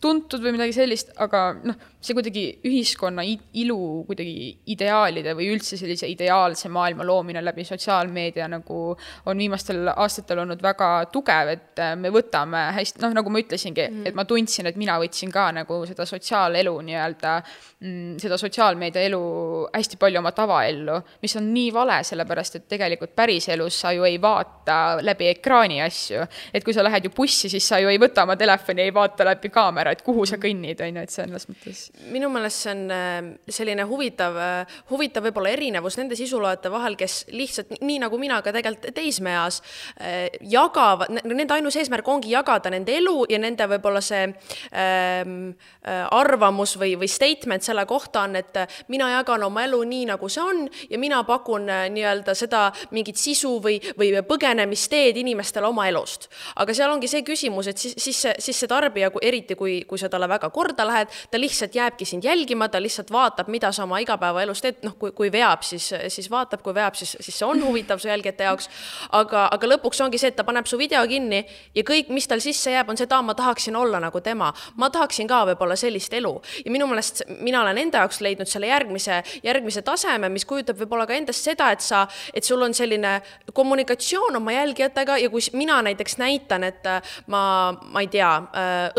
[0.01, 6.07] tuntud või midagi sellist, aga noh, see kuidagi ühiskonna ilu kuidagi ideaalide või üldse sellise
[6.11, 12.11] ideaalse maailma loomine läbi sotsiaalmeedia nagu on viimastel aastatel olnud väga tugev, et äh, me
[12.13, 15.79] võtame hästi, noh, nagu ma ütlesingi mm., et ma tundsin, et mina võtsin ka nagu
[15.89, 19.23] seda sotsiaalelu nii-öelda mm,, seda sotsiaalmeedia elu
[19.73, 24.21] hästi palju oma tavaellu, mis on nii vale, sellepärast et tegelikult päriselus sa ju ei
[24.21, 26.21] vaata läbi ekraani asju.
[26.53, 29.25] et kui sa lähed ju bussi, siis sa ju ei võta oma telefoni, ei vaata
[29.25, 32.91] läbi kaamera, et kuhu sa kõnnid, on ju, et selles mõttes minu meelest see on
[32.91, 38.39] äh, selline huvitav, äh, huvitav võib-olla erinevus nende sisuloojate vahel, kes lihtsalt nii nagu mina
[38.45, 39.61] ka tegelikult teismeeas
[39.99, 44.25] äh, jagavad, nende ainus eesmärk ongi jagada nende elu ja nende võib-olla see
[44.71, 45.51] ähm,
[45.83, 48.57] arvamus või, või statement selle kohta on, et
[48.91, 53.57] mina jagan oma elu nii, nagu see on ja mina pakun nii-öelda seda mingit sisu
[53.63, 56.29] või, või põgenemisteed inimestele oma elust.
[56.55, 59.85] aga seal ongi see küsimus, et siis, siis see, siis see tarbija, eriti kui kui,
[59.89, 63.71] kui sa talle väga korda lähed, ta lihtsalt jääbki sind jälgima, ta lihtsalt vaatab, mida
[63.71, 67.37] sa oma igapäevaelus teed, noh, kui, kui veab, siis, siis vaatab, kui veab, siis, siis
[67.37, 68.69] see on huvitav su jälgijate jaoks.
[69.11, 71.43] aga, aga lõpuks ongi see, et ta paneb su video kinni
[71.75, 74.53] ja kõik, mis tal sisse jääb, on see, et aa, ma tahaksin olla nagu tema.
[74.75, 76.33] ma tahaksin ka võib-olla sellist elu
[76.65, 81.07] ja minu meelest mina olen enda jaoks leidnud selle järgmise, järgmise taseme, mis kujutab võib-olla
[81.07, 83.19] ka endast seda, et sa, et sul on selline
[83.53, 86.85] kommunikatsioon oma jälgijatega ja kui mina näiteks näitan, et
[87.27, 87.43] ma,
[87.81, 88.31] ma ei tea,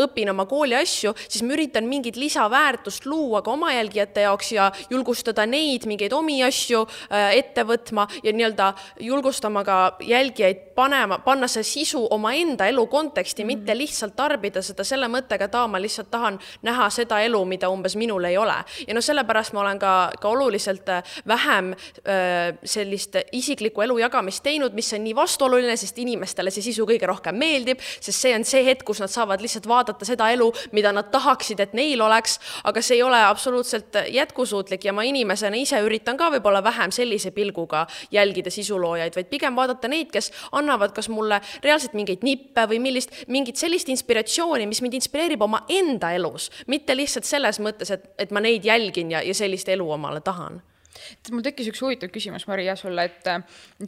[0.05, 4.71] õpin oma kooli asju, siis ma üritan mingit lisaväärtust luua ka oma jälgijate jaoks ja
[4.89, 8.73] julgustada neid mingeid omi asju ette võtma ja nii-öelda
[9.05, 13.57] julgustama ka jälgijaid panema, panna see sisu omaenda elu konteksti mm, -hmm.
[13.57, 17.69] mitte lihtsalt tarbida seda selle mõttega, et aa, ma lihtsalt tahan näha seda elu, mida
[17.69, 18.55] umbes minul ei ole.
[18.87, 20.87] ja noh, sellepärast ma olen ka, ka oluliselt
[21.27, 21.73] vähem
[22.63, 27.35] sellist isiklikku elu jagamist teinud, mis on nii vastuoluline, sest inimestele see sisu kõige rohkem
[27.35, 31.09] meeldib, sest see on see hetk, kus nad saavad lihtsalt vaadata seda elu, mida nad
[31.11, 36.17] tahaksid, et neil oleks, aga see ei ole absoluutselt jätkusuutlik ja ma inimesena ise üritan
[36.19, 41.41] ka võib-olla vähem sellise pilguga jälgida sisuloojaid, vaid pigem vaadata neid, kes annavad kas mulle
[41.63, 47.27] reaalselt mingeid nippe või millist, mingit sellist inspiratsiooni, mis mind inspireerib omaenda elus, mitte lihtsalt
[47.27, 50.61] selles mõttes, et, et ma neid jälgin ja, ja sellist elu omale tahan.
[51.31, 53.29] Mul tekkis üks huvitav küsimus, Maria, sulle, et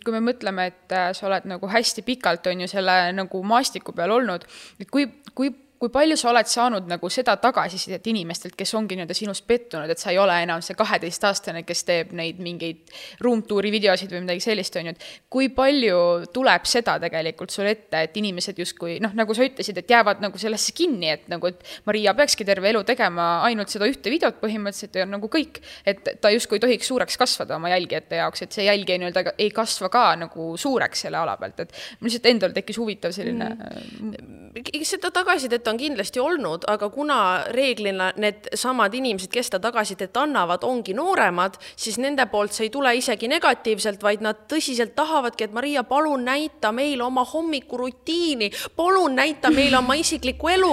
[0.06, 4.14] kui me mõtleme, et sa oled nagu hästi pikalt, on ju, selle nagu maastiku peal
[4.16, 4.46] olnud,
[4.80, 5.52] et kui, kui
[5.82, 9.98] kui palju sa oled saanud nagu seda tagasisidet inimestelt, kes ongi nii-öelda sinust pettunud, et
[9.98, 12.92] sa ei ole enam see kaheteistaastane, kes teeb neid mingeid
[13.26, 18.04] ruumtuuri videosid või midagi sellist, on ju, et kui palju tuleb seda tegelikult sul ette,
[18.06, 21.66] et inimesed justkui noh, nagu sa ütlesid, et jäävad nagu sellesse kinni, et nagu, et
[21.90, 26.30] Maria peakski terve elu tegema ainult seda ühte videot põhimõtteliselt ja nagu kõik, et ta
[26.36, 30.06] justkui ei tohiks suureks kasvada oma jälgijate jaoks, et see jälgija nii-öelda ei kasva ka
[30.28, 34.64] nagu suureks selle ala pealt, et mul lihtsalt endal tekkis huvitav selline mm..
[34.86, 37.18] seda tagasisidet on kindlasti olnud, aga kuna
[37.56, 42.94] reeglina needsamad inimesed, kes seda tagasisidet annavad, ongi nooremad, siis nende poolt see ei tule
[42.98, 49.52] isegi negatiivselt, vaid nad tõsiselt tahavadki, et Maria, palun näita meile oma hommikurutiini, palun näita
[49.54, 50.72] meile oma isiklikku elu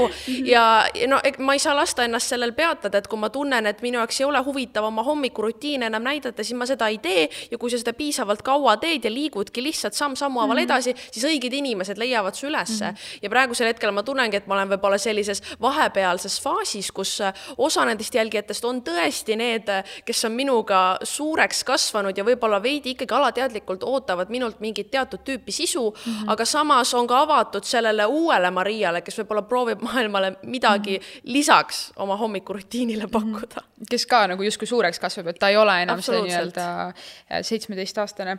[0.49, 0.65] ja
[1.11, 4.21] no ma ei saa lasta ennast sellel peatada, et kui ma tunnen, et minu jaoks
[4.23, 7.81] ei ole huvitav oma hommikurutiine enam näidata, siis ma seda ei tee ja kui sa
[7.81, 10.67] seda piisavalt kaua teed ja liigudki lihtsalt samm-sammu haaval mhm.
[10.69, 12.93] edasi, siis õiged inimesed leiavad su ülesse.
[12.93, 13.23] Mhm.
[13.23, 17.85] ja praegusel hetkel ma tunnengi, et ma olen võib-olla sellises vahepealses faasis, kus äh, osa
[17.85, 23.15] nendest jälgijatest on tõesti need, äh, kes on minuga suureks kasvanud ja võib-olla veidi ikkagi
[23.15, 26.33] alateadlikult ootavad minult mingit teatud tüüpi sisu mm, -hmm.
[26.33, 31.21] aga samas on ka avatud sellele uuele Mariale, kes võib-olla proovib maailmale midagi mm -hmm.
[31.25, 33.13] lisaks oma hommikurutiinile mhm.
[33.13, 37.43] pakkuda kes ka nagu justkui suureks kasvab, et ta ei ole enam see nii-öelda äh,
[37.47, 38.39] seitsmeteistaastane.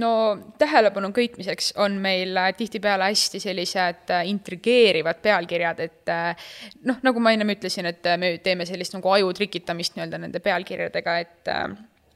[0.00, 0.10] no
[0.58, 6.50] tähelepanu köitmiseks on meil tihtipeale hästi sellised intrigeerivad pealkirjad, et et äh,
[6.88, 11.18] noh, nagu ma ennem ütlesin, et me teeme sellist nagu aju trikitamist nii-öelda nende pealkirjadega,
[11.24, 11.66] et äh,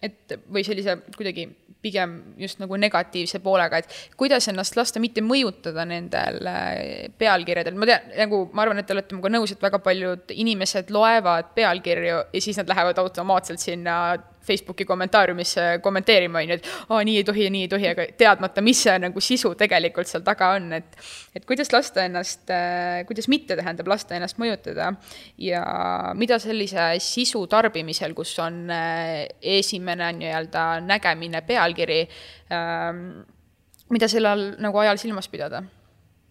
[0.02, 1.44] et või sellise kuidagi
[1.82, 6.38] pigem just nagu negatiivse poolega, et kuidas ennast lasta mitte mõjutada nendel
[7.18, 10.90] pealkirjadel, ma tean, nagu ma arvan, et te olete minuga nõus, et väga paljud inimesed
[10.94, 13.96] loevad pealkirju ja siis nad lähevad automaatselt sinna
[14.46, 18.06] Facebooki kommentaariumisse kommenteerima, on ju, et aa, nii ei tohi ja nii ei tohi, aga
[18.18, 20.98] teadmata, mis see nagu sisu tegelikult seal taga on, et
[21.36, 24.92] et kuidas lasta ennast, äh, kuidas mitte, tähendab, lasta ennast mõjutada
[25.40, 25.62] ja
[26.18, 29.28] mida sellise sisu tarbimisel, kus on äh,
[29.58, 32.02] esimene nii-öelda nägemine, pealkiri,
[32.52, 33.06] ähm,
[33.92, 35.62] mida selle all nagu ajal silmas pidada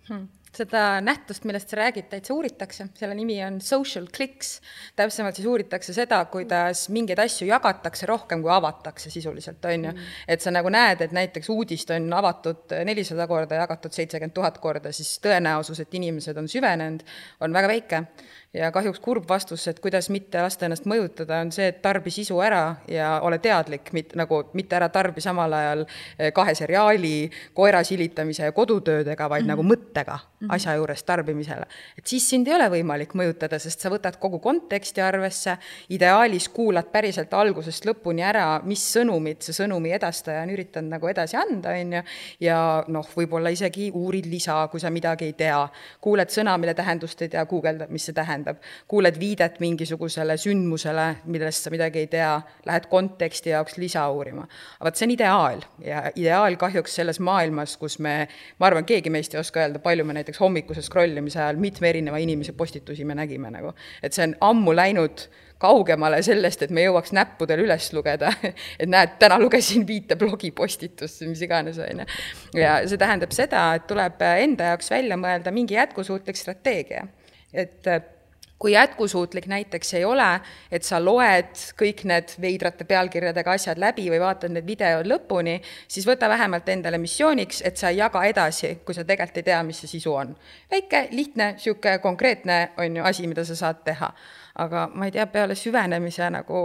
[0.10, 0.41] hmm.?
[0.56, 4.60] Seda nähtust, millest sa räägid, täitsa uuritakse, selle nimi on social clicks.
[4.96, 9.92] täpsemalt siis uuritakse seda, kuidas mingeid asju jagatakse rohkem, kui avatakse sisuliselt, on ju.
[9.92, 10.12] Mm.
[10.28, 14.92] et sa nagu näed, et näiteks uudist on avatud nelisada korda, jagatud seitsekümmend tuhat korda,
[14.92, 17.08] siis tõenäosus, et inimesed on süvenenud,
[17.42, 18.06] on väga väike
[18.54, 22.42] ja kahjuks kurb vastus, et kuidas mitte lasta ennast mõjutada, on see, et tarbi sisu
[22.44, 27.14] ära ja ole teadlik, mitte nagu, mitte ära tarbi samal ajal eh, kahe seriaali,
[27.56, 29.56] koera silitamise ja kodutöödega, vaid mm -hmm.
[29.56, 30.56] nagu mõttega mm -hmm.
[30.56, 31.66] asja juures tarbimisele.
[31.98, 35.58] et siis sind ei ole võimalik mõjutada, sest sa võtad kogu konteksti arvesse,
[35.90, 41.38] ideaalis kuulad päriselt algusest lõpuni ära, mis sõnumit see sõnumi edastaja on üritanud nagu edasi
[41.38, 42.04] anda, on ju,
[42.40, 45.70] ja noh, võib-olla isegi uurid lisa, kui sa midagi ei tea,
[46.02, 51.08] kuuled sõna, mille tähendust ei tea, guugeldad, mis see tähendab tähendab, kuuled viidet mingisugusele sündmusele,
[51.26, 52.32] millest sa midagi ei tea,
[52.66, 54.48] lähed konteksti jaoks lisa uurima.
[54.80, 58.28] aga vot see on ideaal ja ideaal kahjuks selles maailmas, kus me,
[58.60, 62.18] ma arvan, keegi meist ei oska öelda, palju me näiteks hommikuse scrollimise ajal mitme erineva
[62.22, 65.28] inimese postitusi me nägime nagu, et see on ammu läinud
[65.62, 68.32] kaugemale sellest, et me jõuaks näppudel üles lugeda,
[68.82, 72.08] et näed, täna lugesin viite blogipostitust, mis iganes, on ju.
[72.62, 77.06] ja see tähendab seda, et tuleb enda jaoks välja mõelda mingi jätkusuutlik strateegia.
[77.54, 77.88] et
[78.62, 80.28] kui jätkusuutlik näiteks ei ole,
[80.72, 85.58] et sa loed kõik need veidrate pealkirjadega asjad läbi või vaatad need videod lõpuni,
[85.90, 89.64] siis võta vähemalt endale missiooniks, et sa ei jaga edasi, kui sa tegelikult ei tea,
[89.66, 90.36] mis see sisu on.
[90.72, 94.14] väike, lihtne, niisugune konkreetne, on ju, asi, mida sa saad teha
[94.60, 96.62] aga ma ei tea, peale süvenemise nagu,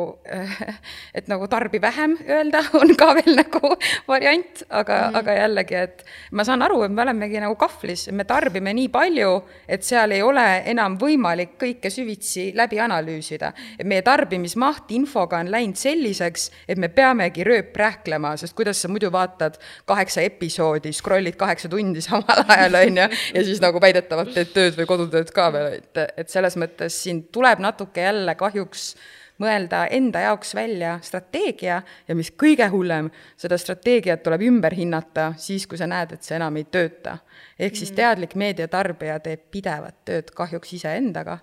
[1.18, 3.72] et nagu tarbi vähem öelda, on ka veel nagu
[4.09, 5.18] variant, aga mm, -hmm.
[5.18, 9.42] aga jällegi, et ma saan aru, et me olemegi nagu kahvlis, me tarbime nii palju,
[9.68, 13.53] et seal ei ole enam võimalik kõike süvitsi läbi analüüsida.
[13.79, 19.12] et meie tarbimismaht infoga on läinud selliseks, et me peamegi rööprähklema, sest kuidas sa muidu
[19.12, 24.53] vaatad kaheksa episoodi, scroll'id kaheksa tundi samal ajal, on ju, ja siis nagu väidetavalt teed
[24.53, 28.95] tööd või kodutööd ka veel, et, et selles mõttes siin tuleb natuke natuke jälle kahjuks
[29.43, 35.67] mõelda enda jaoks välja strateegia ja mis kõige hullem, seda strateegiat tuleb ümber hinnata siis,
[35.69, 37.19] kui sa näed, et see enam ei tööta.
[37.59, 37.97] ehk siis mm.
[37.97, 41.39] teadlik meediatarbija teeb pidevat tööd kahjuks iseendaga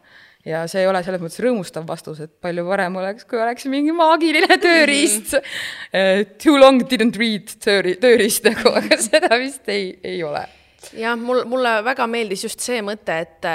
[0.46, 3.94] ja see ei ole selles mõttes rõõmustav vastus, et palju parem oleks, kui oleks mingi
[3.96, 6.34] maagiline tööriist mm.
[6.42, 10.48] Too long didn't read tööri-, tööriist nagu, aga seda vist ei, ei ole
[10.98, 13.52] jah, mul, mulle väga meeldis just see mõte, et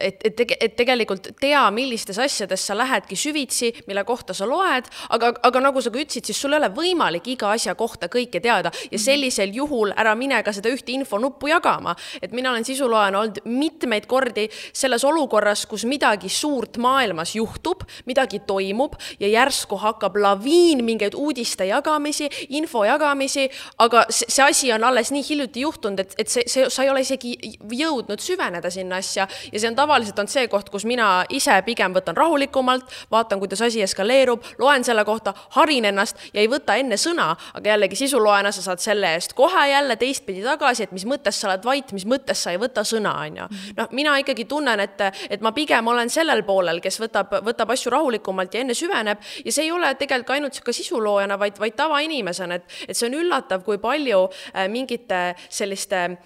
[0.00, 5.32] et, et, et tegelikult tea, millistes asjades sa lähedki süvitsi, mille kohta sa loed, aga,
[5.46, 8.70] aga nagu sa ka ütlesid, siis sul ei ole võimalik iga asja kohta kõike teada
[8.74, 9.02] ja mhm.
[9.02, 11.96] sellisel juhul ära mine ka seda ühte infonuppu jagama.
[12.22, 18.40] et mina olen sisuloojana olnud mitmeid kordi selles olukorras, kus midagi suurt maailmas juhtub, midagi
[18.46, 24.84] toimub ja järsku hakkab laviin mingeid uudiste jagamisi, info jagamisi, aga see, see asi on
[24.84, 29.02] alles nii hiljuti juhtunud, et, et see, see, sa ei ole isegi jõudnud süveneda sinna
[29.02, 32.90] asja ja see on tavaliselt tavaliselt on see koht, kus mina ise pigem võtan rahulikumalt,
[33.12, 37.72] vaatan, kuidas asi eskaleerub, loen selle kohta, harin ennast ja ei võta enne sõna, aga
[37.72, 41.64] jällegi sisuloojana sa saad selle eest kohe jälle teistpidi tagasi, et mis mõttes sa oled
[41.64, 43.48] vait, mis mõttes sa ei võta sõna, on ju.
[43.78, 47.92] noh, mina ikkagi tunnen, et, et ma pigem olen sellel poolel, kes võtab, võtab asju
[47.94, 52.60] rahulikumalt ja enne süveneb ja see ei ole tegelikult ainult sihuke sisuloojana, vaid, vaid tavainimesena,
[52.60, 56.18] et, et see on üllatav, kui palju äh, mingite selliste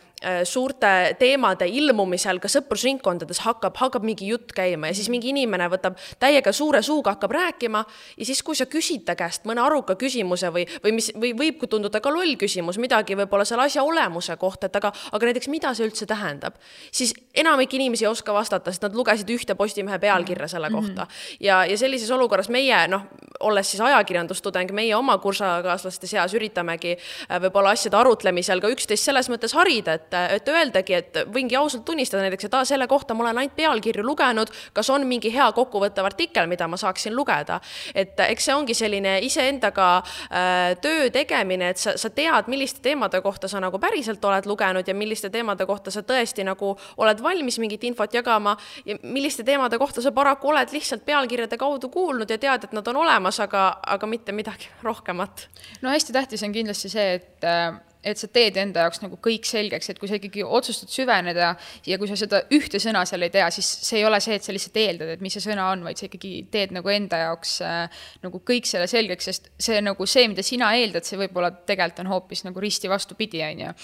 [0.46, 5.96] suurte teemade ilmumisel ka sõprusringkondades hakkab, hakkab mingi jutt käima ja siis mingi inimene võtab
[6.22, 7.84] täiega suure suuga, hakkab rääkima
[8.16, 11.64] ja siis, kui sa küsid ta käest mõne aruka küsimuse või, või mis, või võib
[11.70, 15.72] tunduda ka loll küsimus, midagi võib-olla selle asja olemuse kohta, et aga, aga näiteks mida
[15.76, 16.58] see üldse tähendab,
[16.90, 20.78] siis enamik inimesi ei oska vastata, sest nad lugesid ühte Postimehe pealkirja selle mhm.
[20.78, 21.06] kohta.
[21.40, 23.06] ja, ja sellises olukorras meie, noh,
[23.40, 29.30] olles siis ajakirjandustudeng, meie oma kursakaaslaste seas üritamegi äh, võib-olla asjade arutlemisel ka üksteist selles
[29.32, 33.14] mõttes harida, et et, et öeldagi, et võingi ausalt tunnistada näiteks, et aa, selle kohta
[33.14, 37.60] ma olen ainult pealkirju lugenud, kas on mingi hea kokkuvõttev artikkel, mida ma saaksin lugeda.
[37.94, 43.20] et eks see ongi selline iseendaga äh, töö tegemine, et sa, sa tead, milliste teemade
[43.22, 47.58] kohta sa nagu päriselt oled lugenud ja milliste teemade kohta sa tõesti nagu oled valmis
[47.62, 52.38] mingit infot jagama ja milliste teemade kohta sa paraku oled lihtsalt pealkirjade kaudu kuulnud ja
[52.38, 55.48] tead, et nad on olemas, aga, aga mitte midagi rohkemat.
[55.82, 59.46] no hästi tähtis on kindlasti see, et äh et sa teed enda jaoks nagu kõik
[59.46, 61.52] selgeks, et kui sa ikkagi otsustad süveneda
[61.86, 64.46] ja kui sa seda ühte sõna seal ei tea, siis see ei ole see, et
[64.46, 67.54] sa lihtsalt eeldad, et mis see sõna on, vaid sa ikkagi teed nagu enda jaoks
[67.66, 72.02] äh, nagu kõik selle selgeks, sest see nagu see, mida sina eeldad, see võib-olla tegelikult
[72.02, 73.74] on hoopis nagu risti vastupidi, on ju.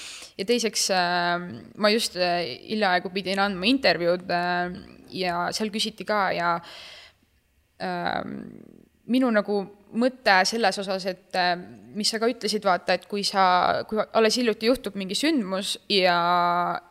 [0.42, 1.46] ja teiseks äh,
[1.78, 4.78] ma just äh, hiljaaegu pidin andma intervjuud äh,
[5.14, 6.56] ja seal küsiti ka ja
[7.78, 8.22] äh,
[9.08, 9.60] minu nagu
[9.98, 11.54] mõte selles osas, et äh,
[11.96, 16.18] mis sa ka ütlesid, vaata, et kui sa, kui alles hiljuti juhtub mingi sündmus ja,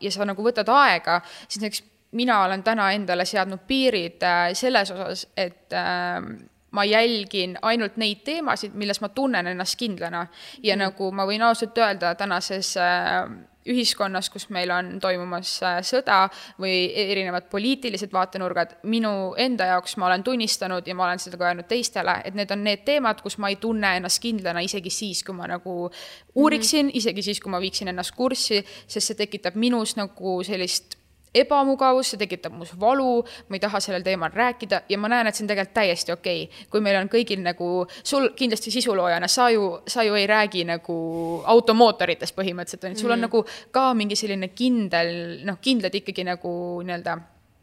[0.02, 1.84] ja sa nagu võtad aega, siis näiteks
[2.18, 6.22] mina olen täna endale seadnud piirid äh, selles osas, et äh,
[6.70, 10.26] ma jälgin ainult neid teemasid, milles ma tunnen ennast kindlana.
[10.62, 10.82] ja mm.
[10.82, 13.24] nagu ma võin ausalt öelda, tänases äh,
[13.68, 16.26] ühiskonnas, kus meil on toimumas äh, sõda
[16.60, 21.50] või erinevad poliitilised vaatenurgad, minu enda jaoks ma olen tunnistanud ja ma olen seda ka
[21.50, 25.24] öelnud teistele, et need on need teemad, kus ma ei tunne ennast kindlana isegi siis,
[25.24, 25.90] kui ma nagu
[26.34, 27.02] uuriksin mm, -hmm.
[27.02, 30.98] isegi siis, kui ma viiksin ennast kurssi, sest see tekitab minus nagu sellist
[31.34, 35.36] ebamugavus, see tekitab mus valu, ma ei taha sellel teemal rääkida ja ma näen, et
[35.36, 36.66] see on tegelikult täiesti okei okay..
[36.70, 37.70] kui meil on kõigil nagu,
[38.02, 40.98] sul kindlasti sisuloojana, sa ju, sa ju ei räägi nagu
[41.44, 43.28] automootoritest põhimõtteliselt, on ju, sul on mm.
[43.28, 45.12] nagu ka mingi selline kindel,
[45.48, 46.52] noh, kindlad ikkagi nagu
[46.84, 47.18] nii-öelda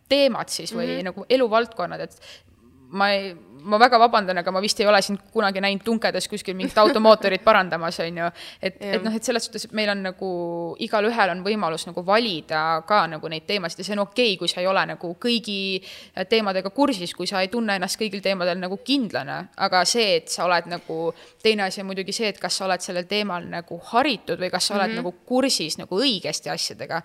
[0.10, 1.06] teemad siis või mm -hmm.
[1.10, 2.43] nagu eluvaldkonnad, et
[2.95, 3.34] ma ei,
[3.65, 7.43] ma väga vabandan, aga ma vist ei ole sind kunagi näinud tunkedes kuskil mingit automootorit
[7.43, 8.30] parandamas, on ju.
[8.62, 10.30] et, et noh, et selles suhtes, et meil on nagu,
[10.86, 14.51] igalühel on võimalus nagu valida ka nagu neid teemasid ja see on okei okay,, kui
[14.51, 15.60] sa ei ole nagu kõigi
[16.30, 20.45] teemadega kursis, kui sa ei tunne ennast kõigil teemadel nagu kindlana, aga see, et sa
[20.45, 20.99] oled nagu,
[21.43, 24.69] teine asi on muidugi see, et kas sa oled sellel teemal nagu haritud või kas
[24.69, 25.04] sa oled mm -hmm.
[25.04, 27.01] nagu kursis nagu õigesti asjadega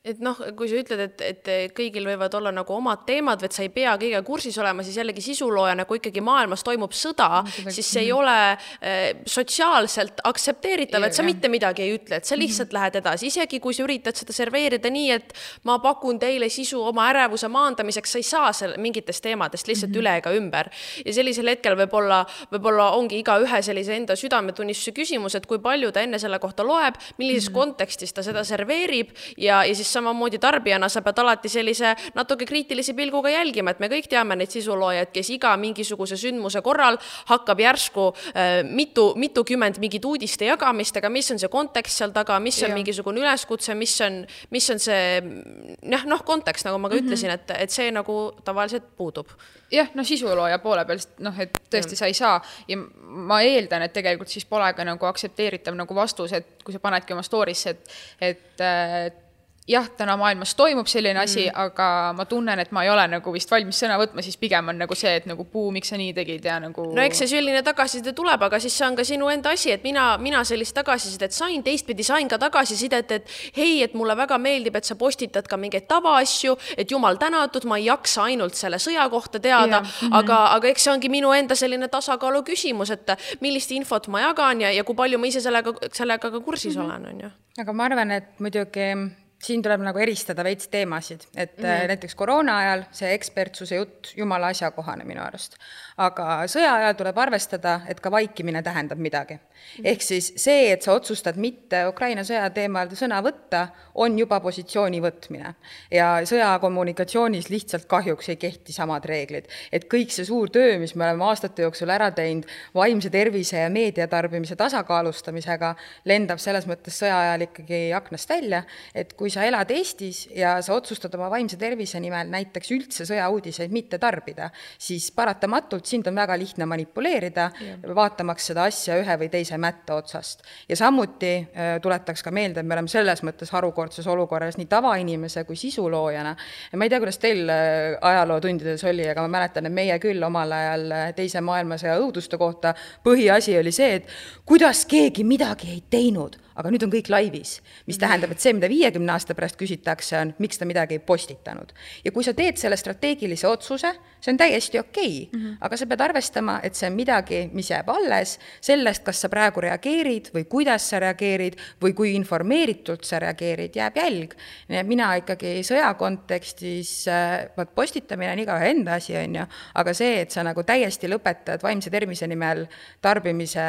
[0.00, 3.60] et noh, kui sa ütled, et, et kõigil võivad olla nagu omad teemad, et sa
[3.60, 8.06] ei pea kõigega kursis olema, siis jällegi sisuloojana, kui ikkagi maailmas toimub sõda, siis see
[8.06, 12.70] ei ole äh, sotsiaalselt aktsepteeritav, et sa mitte midagi ei ütle, et sa lihtsalt mm
[12.70, 12.78] -hmm.
[12.78, 15.34] lähed edasi, isegi kui sa üritad seda serveerida nii, et
[15.68, 19.94] ma pakun teile sisu oma ärevuse maandamiseks, sa ei saa seal mingitest teemadest lihtsalt mm
[19.94, 20.00] -hmm.
[20.00, 20.70] üle ega ümber.
[21.04, 26.00] ja sellisel hetkel võib-olla, võib-olla ongi igaühe sellise enda südametunnistuse küsimus, et kui palju ta
[26.00, 27.58] enne selle kohta loeb, millises mm -hmm.
[27.58, 32.46] kontekstis ta seda serveerib ja, ja siis siis samamoodi tarbijana sa pead alati sellise natuke
[32.46, 36.98] kriitilise pilguga jälgima, et me kõik teame neid sisuloojaid, kes iga mingisuguse sündmuse korral
[37.30, 42.38] hakkab järsku äh, mitu, mitukümmend mingit uudiste jagamist, aga mis on see kontekst seal taga,
[42.40, 42.78] mis on ja.
[42.78, 44.22] mingisugune üleskutse, mis on,
[44.54, 47.10] mis on see jah, noh, kontekst, nagu ma ka mm -hmm.
[47.10, 49.34] ütlesin, et, et see nagu tavaliselt puudub
[49.70, 52.38] jah, no sisulooja poole pealt, noh, et tõesti, sa ei saa
[52.68, 56.82] ja ma eeldan, et tegelikult siis pole ka nagu aktsepteeritav nagu vastus, et kui sa
[56.82, 58.64] panedki oma story'sse, et, et,
[59.06, 59.26] et
[59.70, 63.32] jah, täna maailmas toimub selline asi mm., aga ma tunnen, et ma ei ole nagu
[63.34, 66.12] vist valmis sõna võtma, siis pigem on nagu see, et nagu puu, miks sa nii
[66.16, 66.86] tegid ja nagu.
[66.96, 69.84] no eks see selline tagasiside tuleb, aga siis see on ka sinu enda asi, et
[69.86, 74.76] mina, mina sellist tagasisidet sain, teistpidi sain ka tagasisidet, et hei, et mulle väga meeldib,
[74.80, 79.06] et sa postitad ka mingeid tavaasju, et jumal tänatud, ma ei jaksa ainult selle sõja
[79.10, 80.18] kohta teada, mm -hmm.
[80.22, 84.60] aga, aga eks see ongi minu enda selline tasakaalu küsimus, et millist infot ma jagan
[84.60, 86.86] ja, ja kui palju ma ise sellega, sellega ka kursis mm -hmm.
[86.86, 87.30] olen, on ju.
[87.60, 88.94] aga ma arvan, et muidugi
[89.40, 91.86] siin tuleb nagu eristada veits teemasid, et mm -hmm.
[91.94, 95.56] näiteks koroona ajal see ekspertsuse jutt jumala asjakohane minu arust
[96.00, 99.38] aga sõja ajal tuleb arvestada, et ka vaikimine tähendab midagi.
[99.84, 105.00] ehk siis see, et sa otsustad mitte Ukraina sõja teemal sõna võtta, on juba positsiooni
[105.04, 105.54] võtmine.
[105.90, 109.48] ja sõjakommunikatsioonis lihtsalt kahjuks ei kehti samad reeglid.
[109.72, 113.70] et kõik see suur töö, mis me oleme aastate jooksul ära teinud vaimse tervise ja
[113.70, 115.74] meediatarbimise tasakaalustamisega,
[116.04, 118.64] lendab selles mõttes sõja ajal ikkagi aknast välja,
[118.94, 123.72] et kui sa elad Eestis ja sa otsustad oma vaimse tervise nimel näiteks üldse sõjauudiseid
[123.74, 127.48] mitte tarbida, siis paratamatult sind on väga lihtne manipuleerida,
[127.94, 130.44] vaatamaks seda asja ühe või teise mätta otsast.
[130.68, 135.44] ja samuti äh, tuletaks ka meelde, et me oleme selles mõttes harukordses olukorras nii tavainimese
[135.44, 136.36] kui sisuloojana.
[136.76, 140.52] ma ei tea, kuidas teil äh, ajalootundides oli, aga ma mäletan, et meie küll omal
[140.52, 142.74] ajal äh, Teise maailmasõja õuduste kohta
[143.04, 144.06] põhiasi oli see, et
[144.46, 148.68] kuidas keegi midagi ei teinud aga nüüd on kõik laivis, mis tähendab, et see, mida
[148.70, 151.72] viiekümne aasta pärast küsitakse, on, miks ta midagi ei postitanud.
[152.04, 155.56] ja kui sa teed selle strateegilise otsuse, see on täiesti okei okay, mm, -hmm.
[155.60, 159.60] aga sa pead arvestama, et see on midagi, mis jääb alles sellest, kas sa praegu
[159.60, 164.34] reageerid või kuidas sa reageerid või kui informeeritult sa reageerid, jääb jälg.
[164.68, 169.46] nii et mina ikkagi sõja kontekstis, äh, vot postitamine on igaühe enda asi, on ju,
[169.74, 172.66] aga see, et sa nagu täiesti lõpetad vaimse tervise nimel
[173.00, 173.60] tarbimise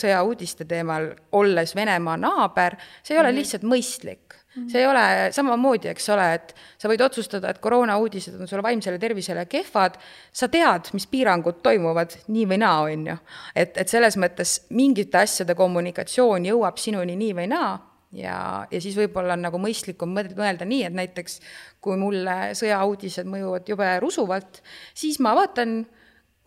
[0.00, 3.42] sõjauudiste teemal, olles Venemaa naaber, naaber, see ei ole -hmm.
[3.42, 4.38] lihtsalt mõistlik.
[4.66, 8.98] see ei ole samamoodi, eks ole, et sa võid otsustada, et koroonauudised on sulle vaimsele
[8.98, 9.94] tervisele kehvad,
[10.32, 13.16] sa tead, mis piirangud toimuvad nii või naa, on ju.
[13.54, 17.78] et, et selles mõttes mingite asjade kommunikatsioon jõuab sinuni nii või naa
[18.12, 21.38] ja, ja siis võib-olla on nagu mõistlikum mõelda nii, et näiteks
[21.82, 24.62] kui mulle sõjauudised mõjuvad jube rusuvalt,
[24.94, 25.84] siis ma vaatan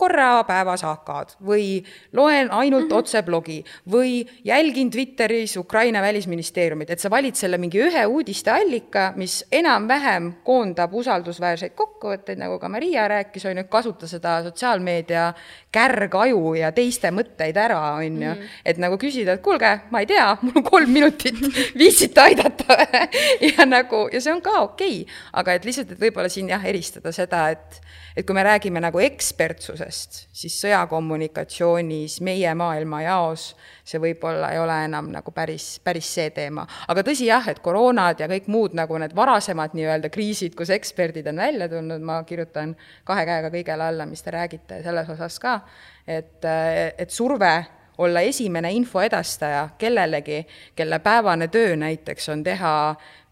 [0.03, 1.67] korra päevas AK-d või
[2.15, 2.97] loen ainult mm -hmm.
[2.99, 3.57] otseblogi
[3.91, 10.93] või jälgin Twitteris Ukraina välisministeeriumit, et sa valid selle mingi ühe uudisteallika, mis enam-vähem koondab
[10.93, 15.33] usaldusväärseid kokkuvõtteid, nagu ka Maria rääkis, on ju, kasuta seda sotsiaalmeedia
[15.71, 18.33] kärgaju ja teiste mõtteid ära, on ju.
[18.33, 18.49] Mhm.
[18.65, 21.39] et nagu küsida, et kuulge, ma ei tea, mul on kolm minutit,
[21.81, 22.77] viitsite aidata
[23.57, 26.65] ja nagu, ja see on ka okei okay., aga et lihtsalt, et võib-olla siin jah,
[26.65, 27.81] eristada seda, et
[28.15, 33.53] et kui me räägime nagu ekspertsusest, siis sõjakommunikatsioonis meie maailmajaos
[33.83, 36.65] see võib-olla ei ole enam nagu päris, päris see teema.
[36.87, 41.27] aga tõsi jah, et koroonad ja kõik muud nagu need varasemad nii-öelda kriisid, kus eksperdid
[41.31, 45.59] on välja tulnud, ma kirjutan kahe käega kõigele alla, mis te räägite selles osas ka,
[46.07, 47.53] et, et surve
[47.97, 50.39] olla esimene info edastaja kellelegi,
[50.75, 52.73] kelle päevane töö näiteks on teha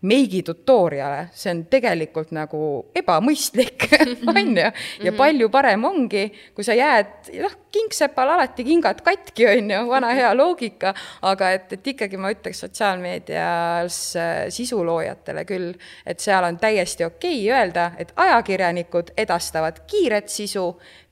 [0.02, 2.62] meigi tutorial'e, see on tegelikult nagu
[2.98, 3.86] ebamõistlik,
[4.32, 4.64] on ju.
[4.64, 4.72] ja
[5.12, 5.18] mhm.
[5.18, 6.24] palju parem ongi,
[6.56, 10.96] kui sa jääd, noh, kingsepal alati kingad katki, on ju, vana hea loogika,
[11.30, 15.72] aga et, et ikkagi ma ütleks sotsiaalmeedias äh, sisuloojatele küll,
[16.06, 20.66] et seal on täiesti okei okay öelda, et ajakirjanikud edastavad kiiret sisu,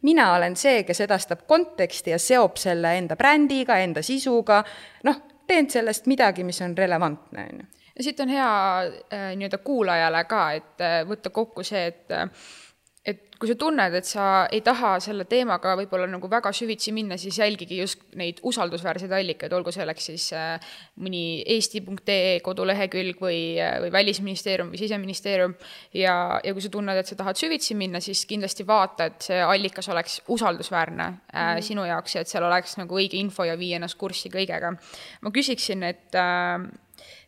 [0.10, 4.64] mina olen see, kes edastab konteksti ja seob selle enda brändiga, enda sisuga,
[5.06, 8.50] noh, teen sellest midagi, mis on relevantne, on ju ja siit on hea
[9.12, 12.32] äh, nii-öelda kuulajale ka, et äh, võtta kokku see, et äh,
[13.10, 17.16] et kui sa tunned, et sa ei taha selle teemaga võib-olla nagu väga süvitsi minna,
[17.20, 23.78] siis jälgige just neid usaldusväärseid allikaid, olgu selleks siis äh, mõni eesti.ee kodulehekülg või, äh,
[23.86, 25.56] või Välisministeerium või Siseministeerium.
[25.96, 29.40] ja, ja kui sa tunned, et sa tahad süvitsi minna, siis kindlasti vaata, et see
[29.42, 31.64] allikas oleks usaldusväärne mm.
[31.66, 34.76] sinu jaoks ja et seal oleks nagu õige info ja vii ennast kurssi kõigega.
[35.22, 36.68] ma küsiksin, et äh,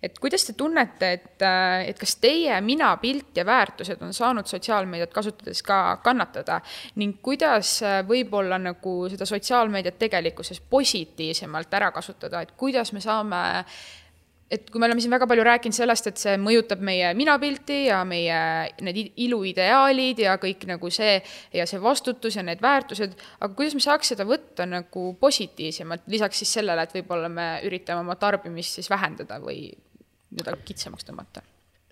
[0.03, 5.13] et kuidas te tunnete, et, äh, et kas teie minapilt ja väärtused on saanud sotsiaalmeediat
[5.13, 6.61] kasutades ka kannatada?
[6.95, 13.41] Ning kuidas äh, võib-olla nagu seda sotsiaalmeediat tegelikkuses positiivsemalt ära kasutada, et kuidas me saame
[14.51, 18.01] et kui me oleme siin väga palju rääkinud sellest, et see mõjutab meie minapilti ja
[18.07, 18.39] meie
[18.83, 21.15] need iluideaalid ja kõik nagu see
[21.55, 26.43] ja see vastutus ja need väärtused, aga kuidas me saaks seda võtta nagu positiivsemalt, lisaks
[26.43, 31.45] siis sellele, et võib-olla me üritame oma tarbimist siis vähendada või nii-öelda kitsamaks tõmmata?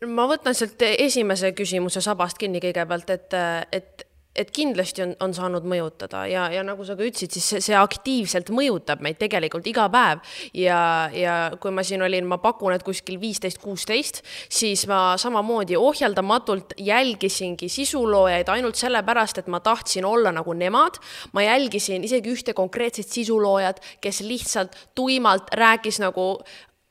[0.07, 3.35] ma võtan sealt esimese küsimuse sabast kinni kõigepealt, et,
[3.75, 4.08] et
[4.39, 7.77] et kindlasti on, on saanud mõjutada ja, ja nagu sa ka ütlesid, siis see, see
[7.77, 10.23] aktiivselt mõjutab meid tegelikult iga päev.
[10.55, 10.79] ja,
[11.13, 16.77] ja kui ma siin olin, ma pakun, et kuskil viisteist, kuusteist, siis ma samamoodi ohjeldamatult
[16.77, 20.99] jälgisingi sisuloojaid ainult sellepärast, et ma tahtsin olla nagu nemad.
[21.33, 26.39] ma jälgisin isegi ühte konkreetset sisuloojat, kes lihtsalt tuimalt rääkis nagu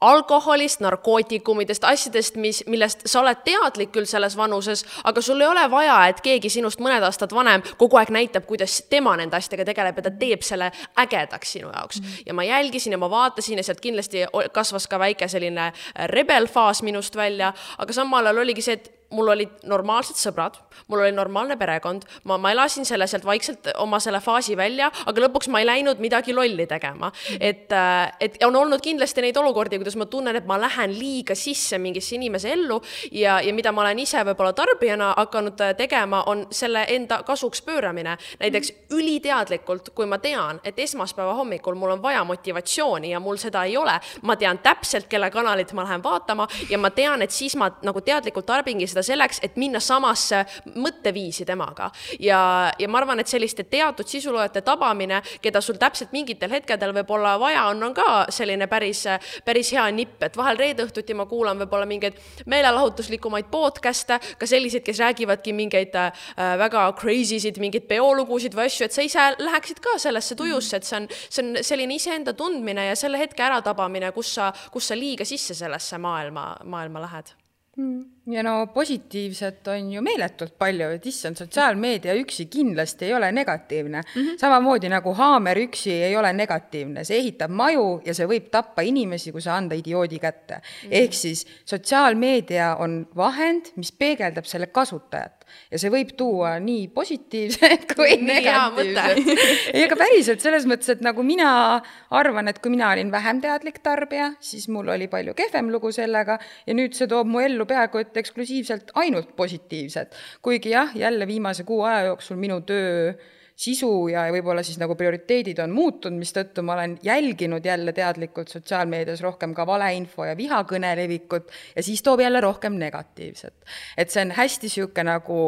[0.00, 5.64] alkoholist, narkootikumidest, asjadest, mis, millest sa oled teadlik küll selles vanuses, aga sul ei ole
[5.70, 9.98] vaja, et keegi sinust mõned aastad vanem kogu aeg näitab, kuidas tema nende asjadega tegeleb
[9.98, 10.70] ja ta teeb selle
[11.02, 12.00] ägedaks sinu jaoks.
[12.00, 12.22] Mhm.
[12.26, 15.72] ja ma jälgisin ja ma vaatasin ja sealt kindlasti kasvas ka väike selline
[16.14, 21.12] rebelfaas minust välja, aga samal ajal oligi see, et mul olid normaalsed sõbrad, mul oli
[21.16, 25.62] normaalne perekond, ma, ma elasin selle sealt vaikselt oma selle faasi välja, aga lõpuks ma
[25.62, 27.12] ei läinud midagi lolli tegema.
[27.40, 31.34] et, äh, et on olnud kindlasti neid olukordi, kuidas ma tunnen, et ma lähen liiga
[31.34, 32.80] sisse mingisse inimese ellu
[33.12, 37.62] ja, ja mida ma olen ise võib-olla tarbijana hakanud äh, tegema, on selle enda kasuks
[37.62, 38.18] pööramine.
[38.40, 43.64] näiteks üliteadlikult, kui ma tean, et esmaspäeva hommikul mul on vaja motivatsiooni ja mul seda
[43.64, 47.56] ei ole, ma tean täpselt, kelle kanalit ma lähen vaatama ja ma tean, et siis
[47.56, 50.42] ma nagu teadlikult tarbingi seda seda selleks, et minna samasse
[50.74, 51.90] mõtteviisi temaga.
[52.20, 57.36] ja, ja ma arvan, et selliste teatud sisuloojate tabamine, keda sul täpselt mingitel hetkedel võib-olla
[57.38, 59.04] vaja on, on ka selline päris,
[59.44, 64.84] päris hea nipp, et vahel reede õhtuti ma kuulan võib-olla mingeid meelelahutuslikumaid podcast'e, ka selliseid,
[64.86, 66.12] kes räägivadki mingeid äh,
[66.58, 70.88] väga crazy sid, mingeid peolugusid või asju, et sa ise läheksid ka sellesse tujusse, et
[70.88, 74.98] see on, see on selline iseenda tundmine ja selle hetke äratabamine, kus sa, kus sa
[74.98, 77.34] liiga sisse sellesse maailma, maailma lähed.
[77.78, 83.30] Mm ja no positiivset on ju meeletult palju, et issand, sotsiaalmeedia üksi kindlasti ei ole
[83.32, 84.22] negatiivne mm.
[84.22, 84.38] -hmm.
[84.40, 89.32] samamoodi nagu haamer üksi ei ole negatiivne, see ehitab maju ja see võib tappa inimesi,
[89.32, 90.60] kui see anda idioodi kätte mm.
[90.60, 90.94] -hmm.
[91.02, 97.92] ehk siis sotsiaalmeedia on vahend, mis peegeldab selle kasutajat ja see võib tuua nii positiivset
[97.96, 99.72] kui negatiivset.
[99.72, 103.80] ei, aga päriselt selles mõttes, et nagu mina arvan, et kui mina olin vähem teadlik
[103.82, 108.02] tarbija, siis mul oli palju kehvem lugu sellega ja nüüd see toob mu ellu peaaegu
[108.02, 110.14] et eksklusiivselt ainult positiivset.
[110.42, 113.12] kuigi jah, jälle viimase kuu aja jooksul minu töö
[113.58, 119.22] sisu ja võib-olla siis nagu prioriteedid on muutunud, mistõttu ma olen jälginud jälle teadlikult sotsiaalmeedias
[119.24, 123.54] rohkem ka valeinfo ja vihakõne levikut ja siis toob jälle rohkem negatiivset.
[123.96, 125.42] et see on hästi niisugune nagu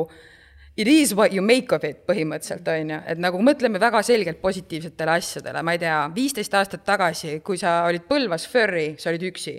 [0.76, 4.40] it is what you make of it põhimõtteliselt, on ju, et nagu mõtleme väga selgelt
[4.42, 9.28] positiivsetele asjadele, ma ei tea, viisteist aastat tagasi, kui sa olid Põlvas furry, sa olid
[9.30, 9.58] üksi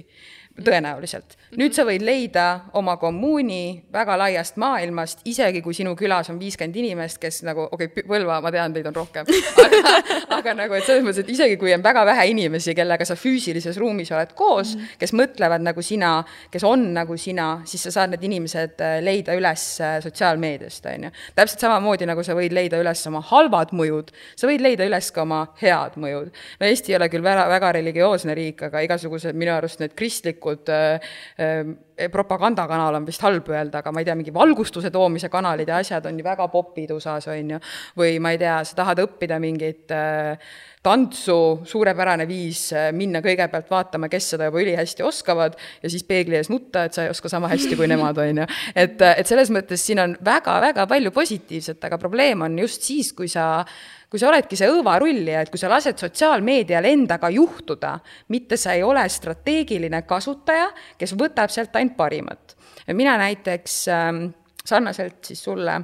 [0.59, 1.37] tõenäoliselt.
[1.57, 2.45] nüüd sa võid leida
[2.79, 7.87] oma kommuuni väga laiast maailmast, isegi kui sinu külas on viiskümmend inimest, kes nagu, okei
[7.87, 9.27] okay,, Põlva, ma tean, teid on rohkem,
[9.63, 9.91] aga,
[10.37, 13.79] aga nagu, et selles mõttes, et isegi kui on väga vähe inimesi, kellega sa füüsilises
[13.79, 14.99] ruumis oled koos mm, -hmm.
[14.99, 16.11] kes mõtlevad nagu sina,
[16.51, 21.07] kes on nagu sina, siis sa saad need inimesed äh, leida üles äh, sotsiaalmeediast, on
[21.07, 21.11] ju.
[21.35, 25.23] täpselt samamoodi, nagu sa võid leida üles oma halvad mõjud, sa võid leida üles ka
[25.23, 26.31] oma head mõjud.
[26.59, 30.40] no Eesti ei ole küll väga, väga religioosne riik, aga igasugused minu arust need kristlikud
[30.41, 35.67] avalikud äh, propagandakanal on vist halb öelda, aga ma ei tea, mingi valgustuse toomise kanalid
[35.69, 37.59] ja asjad on ju väga popid USA-s, on ju.
[37.97, 40.37] või ma ei tea, sa tahad õppida mingit äh,
[40.81, 46.35] tantsu, suurepärane viis äh, minna kõigepealt vaatama, kes seda juba ülihästi oskavad ja siis peegli
[46.39, 48.49] ees nutta, et sa ei oska sama hästi kui nemad, on ju.
[48.75, 53.29] et, et selles mõttes siin on väga-väga palju positiivset, aga probleem on just siis, kui
[53.29, 53.65] sa
[54.11, 57.93] kui sa oledki see õõvarullija, et kui sa lased sotsiaalmeedial endaga juhtuda,
[58.35, 60.67] mitte sa ei ole strateegiline kasutaja,
[60.99, 62.57] kes võtab sealt ainult parimat.
[62.91, 64.25] mina näiteks ähm,
[64.65, 65.79] sarnaselt siis sulle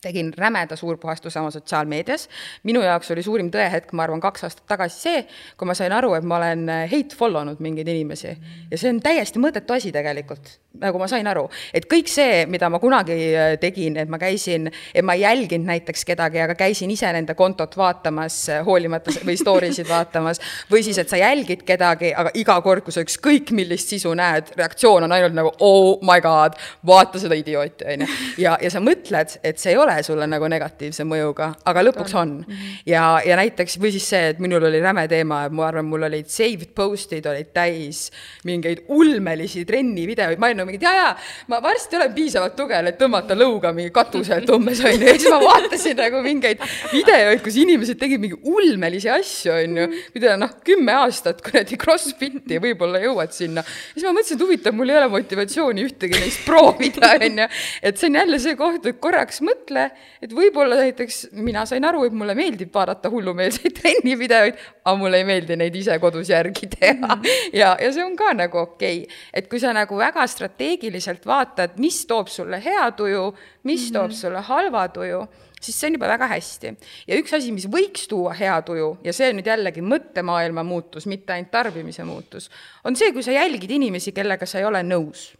[0.00, 2.28] tegin rämeda suurpuhastuse oma sotsiaalmeedias.
[2.62, 5.20] minu jaoks oli suurim tõehetk, ma arvan, kaks aastat tagasi see,
[5.60, 8.32] kui ma sain aru, et ma olen hate follow nud mingeid inimesi.
[8.70, 10.48] ja see on täiesti mõttetu asi tegelikult,
[10.80, 11.48] nagu ma sain aru.
[11.74, 15.68] et kõik see, mida ma kunagi äh, tegin, et ma käisin, et ma ei jälginud
[15.68, 20.40] näiteks kedagi, aga käisin ise nende kontot vaatamas, äh, hoolimata või story sid vaatamas,
[20.72, 24.54] või siis, et sa jälgid kedagi, aga iga kord, kui sa ükskõik millist sisu näed,
[24.56, 28.10] reaktsioon on ainult nagu oh my god, vaata seda idiooti, on ju.
[28.46, 32.14] ja, ja sa mõtled, et see ei ole ole sulle nagu negatiivse mõjuga, aga lõpuks
[32.18, 32.58] on, on..
[32.88, 36.30] ja, ja näiteks, või siis see, et minul oli räme teema, ma arvan, mul olid
[36.30, 38.06] saved post'id olid täis
[38.48, 41.12] mingeid ulmelisi trennivideoid, ma olin nagu mingi, jaa, jaa,
[41.52, 45.32] ma varsti olen piisavalt tugev, et tõmmata lõuga mingi katuselt umbes, on ju, ja siis
[45.32, 46.62] ma vaatasin nagu mingeid
[46.92, 52.60] videoid, kus inimesed tegid mingi ulmelisi asju, on ju, mida noh, kümme aastat kuradi Crossfiti
[52.62, 53.64] võib-olla jõuad sinna.
[53.94, 57.48] siis ma mõtlesin, et huvitav, mul ei ole motivatsiooni ühtegi neist proovida, on ju,
[57.90, 61.84] et see on jälle see koht, et korraks mõtle, mõtle, et võib-olla näiteks mina sain
[61.84, 66.68] aru, et mulle meeldib vaadata hullumeelseid trennivideoid, aga mulle ei meeldi neid ise kodus järgi
[66.72, 67.14] teha.
[67.16, 67.52] -hmm.
[67.56, 69.20] ja, ja see on ka nagu okei okay..
[69.34, 73.92] et kui sa nagu väga strateegiliselt vaatad, mis toob sulle hea tuju, mis -hmm.
[73.92, 75.26] toob sulle halva tuju
[75.60, 76.74] siis see on juba väga hästi.
[77.06, 81.06] ja üks asi, mis võiks tuua hea tuju ja see on nüüd jällegi mõttemaailma muutus,
[81.06, 82.50] mitte ainult tarbimise muutus,
[82.84, 85.34] on see, kui sa jälgid inimesi, kellega sa ei ole nõus.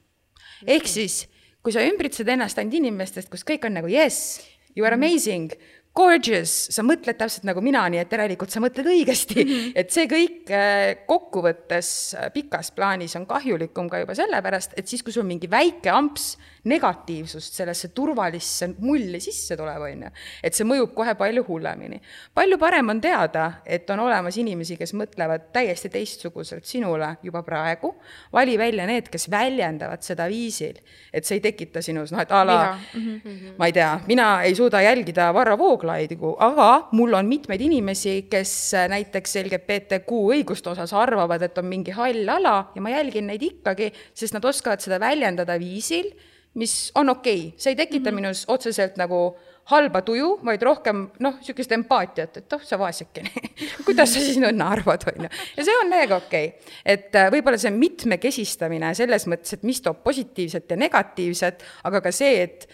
[0.66, 1.26] ehk siis
[1.62, 4.40] kui sa ümbritsed ennast ainult inimestest, kus kõik on nagu yes,
[4.76, 5.52] you are amazing,
[5.96, 9.42] gorgeous, sa mõtled täpselt nagu mina, nii et järelikult sa mõtled õigesti.
[9.42, 9.72] -hmm.
[9.74, 15.02] et see kõik äh, kokkuvõttes äh, pikas plaanis on kahjulikum ka juba sellepärast, et siis,
[15.02, 20.11] kui sul mingi väike amps negatiivsust sellesse turvalisse mulli sisse tuleb, on ju,
[20.44, 22.00] et see mõjub kohe palju hullemini.
[22.34, 27.94] palju parem on teada, et on olemas inimesi, kes mõtlevad täiesti teistsuguselt sinule juba praegu,
[28.32, 30.76] vali välja need, kes väljendavad seda viisil,
[31.12, 32.58] et see ei tekita sinus noh, et a la,
[32.94, 33.54] mm -hmm.
[33.58, 38.72] ma ei tea, mina ei suuda jälgida Varro Vooglaidu, aga mul on mitmeid inimesi, kes
[38.88, 43.92] näiteks LGBTQ õiguste osas arvavad, et on mingi hall ala ja ma jälgin neid ikkagi,
[44.14, 46.12] sest nad oskavad seda väljendada viisil
[46.55, 48.20] mis on okei okay., see ei tekita mm -hmm.
[48.20, 49.36] minus otseselt nagu
[49.70, 53.30] halba tuju, vaid rohkem noh, niisugust empaatiat, et oh, sa vaesekene
[53.86, 55.30] kuidas sa siis nõnna arvad, on ju.
[55.57, 56.76] ja see on täiega okei okay..
[56.84, 62.12] et äh, võib-olla see mitmekesistamine selles mõttes, et mis toob positiivset ja negatiivset, aga ka
[62.12, 62.68] see, et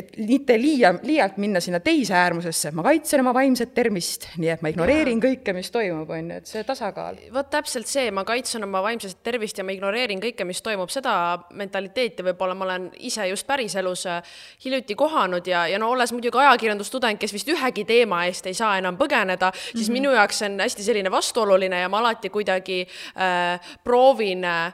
[0.00, 4.64] et mitte liia, liialt minna sinna teise äärmusesse, ma kaitsen oma vaimset tervist, nii et
[4.64, 5.24] ma ignoreerin ja.
[5.28, 7.18] kõike, mis toimub, on ju, et see tasakaal.
[7.34, 11.14] vot täpselt see, ma kaitsen oma vaimset tervist ja ma ignoreerin kõike, mis toimub, seda
[11.56, 14.34] mentaliteeti võib-olla ma olen ise just päriselus äh,
[14.64, 18.76] hiljuti kohanud ja, ja no olles muidugi ajakirjandustudeng, kes vist ühegi teema eest ei saa
[18.80, 19.98] enam põgeneda, siis mm -hmm.
[20.00, 24.72] minu jaoks see on hästi selline vastuoluline ja ma alati kuidagi äh, proovin äh,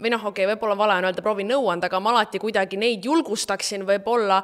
[0.00, 2.78] või noh, okei okay,, võib-olla vale on öelda, proovin nõu anda, aga ma alati kuidagi
[2.80, 4.40] neid julgustaksin võib-olla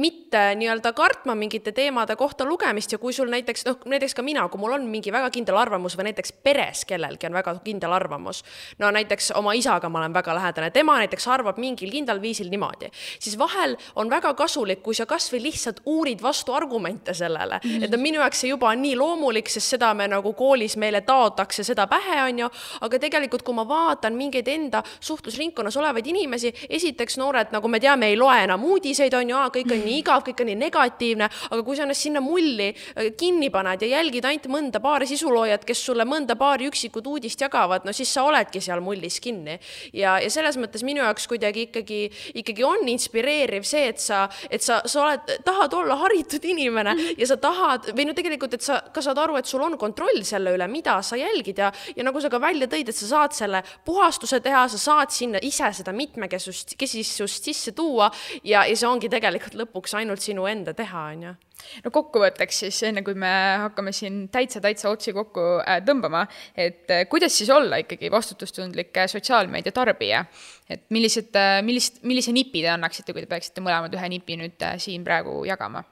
[0.00, 4.46] mitte nii-öelda kartma mingite teemade kohta lugemist ja kui sul näiteks noh, näiteks ka mina,
[4.48, 8.40] kui mul on mingi väga kindel arvamus või näiteks peres kellelgi on väga kindel arvamus,
[8.80, 12.88] no näiteks oma isaga ma olen väga lähedane, tema näiteks arvab mingil kindlal viisil niimoodi,
[13.20, 17.84] siis vahel on väga kasulik, kui sa kasvõi lihtsalt uurid vastuargumente sellele mm, -hmm.
[17.84, 21.64] et minu jaoks see juba on nii loomulik, sest seda me nagu koolis meile taotakse
[21.64, 22.50] seda pähe, on ju,
[22.80, 28.12] aga tegelikult, kui ma vaatan mingeid enda suhtlusringkonnas olevaid inimesi, esiteks noored, nagu me teame,
[28.12, 31.62] ei loe enam uudiseid, on ju, kõik on nii igav, kõik on nii negatiivne, aga
[31.66, 35.84] kui sa ennast sinna mulli äh, kinni paned ja jälgid ainult mõnda paari sisuloojat, kes
[35.88, 39.58] sulle mõnda paari üksikut uudist jagavad, no siis sa oledki seal mullis kinni.
[39.92, 42.00] ja, ja selles mõttes minu jaoks kuidagi ikkagi,
[42.42, 47.28] ikkagi on inspireeriv see, et sa, et sa, sa oled, tahad olla haritud inimene ja
[47.28, 50.54] sa tahad või no tegelikult, et sa ka saad aru, et sul on kontroll selle
[50.56, 53.62] üle, mida sa jälgid ja, ja nagu sa ka välja tõid, et sa saad selle
[53.86, 58.10] puhastuse teha, sa saad sinna ise seda mitmekesust, kesisust sisse tuua
[58.42, 61.34] ja, ja see ongi tegelikult lõpuks ainult sinu enda teha, on ju
[61.84, 63.30] no kokkuvõtteks siis, enne kui me
[63.64, 66.24] hakkame siin täitsa-täitsa otsi kokku äh, tõmbama,
[66.56, 70.24] et äh, kuidas siis olla ikkagi vastutustundlik äh, sotsiaalmeedia tarbija?
[70.72, 71.36] et millised,
[71.66, 75.82] millist, millise nipi te annaksite, kui te peaksite mõlemad ühe nipi nüüd siin praegu jagama?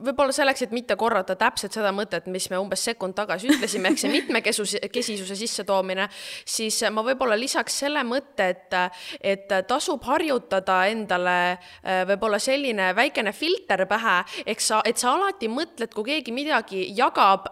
[0.00, 4.00] Võib-olla selleks, et mitte korrata täpselt seda mõtet, mis me umbes sekund tagasi ütlesime, ehk
[4.00, 6.08] see mitmekesisuse sissetoomine,
[6.48, 8.78] siis ma võib-olla lisaks selle mõtte, et,
[9.20, 15.50] et tasub harjutada endale äh, võib-olla selline väikene filter pähe, ehk sa, et sa alati
[15.52, 17.50] mõtled, kui keegi midagi jagab,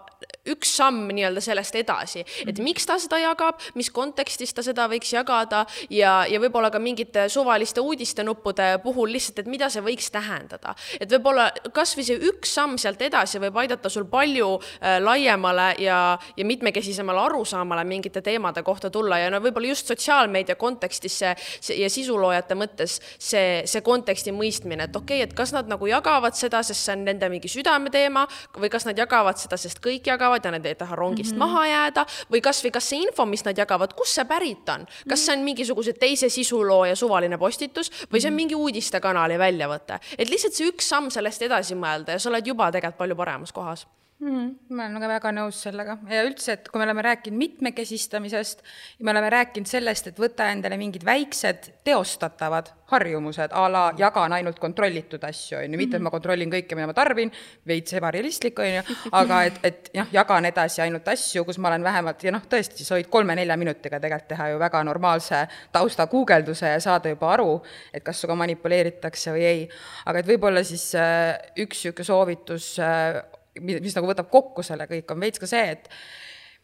[0.51, 2.65] üks samm nii-öelda sellest edasi, et mhm.
[2.65, 7.27] miks ta seda jagab, mis kontekstis ta seda võiks jagada ja, ja võib-olla ka mingite
[7.33, 10.75] suvaliste uudistenuppude puhul lihtsalt, et mida see võiks tähendada.
[11.01, 16.01] et võib-olla kasvõi see üks samm sealt edasi võib aidata sul palju äh, laiemale ja,
[16.37, 21.81] ja mitmekesisemale arusaamale mingite teemade kohta tulla ja no võib-olla just sotsiaalmeedia kontekstis see, see
[21.83, 26.37] ja sisuloojate mõttes see, see konteksti mõistmine, et okei okay,, et kas nad nagu jagavad
[26.39, 28.27] seda, sest see on nende mingi südameteema
[28.59, 31.47] või kas nad jagavad seda, sest kõik jagavad ja nad ei taha rongist mm -hmm.
[31.47, 35.27] maha jääda või kasvõi kas see info, mis nad jagavad, kust see pärit on, kas
[35.27, 38.43] see on mingisuguse teise sisulooja suvaline postitus või see on mhm.
[38.43, 42.71] mingi uudistekanali väljavõte, et lihtsalt see üks samm sellest edasi mõelda ja sa oled juba
[42.73, 43.87] tegelikult palju paremas kohas
[44.21, 44.51] mm,.
[44.71, 48.63] ma olen nagu väga nõus sellega ja üldse, et kui me oleme rääkinud mitmekesistamisest
[48.99, 54.35] ja me oleme rääkinud sellest, et võta endale mingid väiksed teostatavad harjumused a la jagan
[54.35, 57.31] ainult kontrollitud asju, on ju, mitte et ma kontrollin kõike, mida ma tarbin,
[57.67, 61.87] veits ebarealistlik, on ju, aga et, et jah, jagan edasi ainult asju, kus ma olen
[61.87, 66.75] vähemalt ja noh, tõesti, sa võid kolme-nelja minutiga tegelikult teha ju väga normaalse tausta guugelduse
[66.75, 67.55] ja saada juba aru,
[67.95, 69.63] et kas sinuga manipuleeritakse või ei.
[70.11, 73.21] aga et võib-olla siis äh, üks niisugune soovitus äh,
[73.61, 75.89] mis nagu võtab kokku selle kõik, on veits ka see, et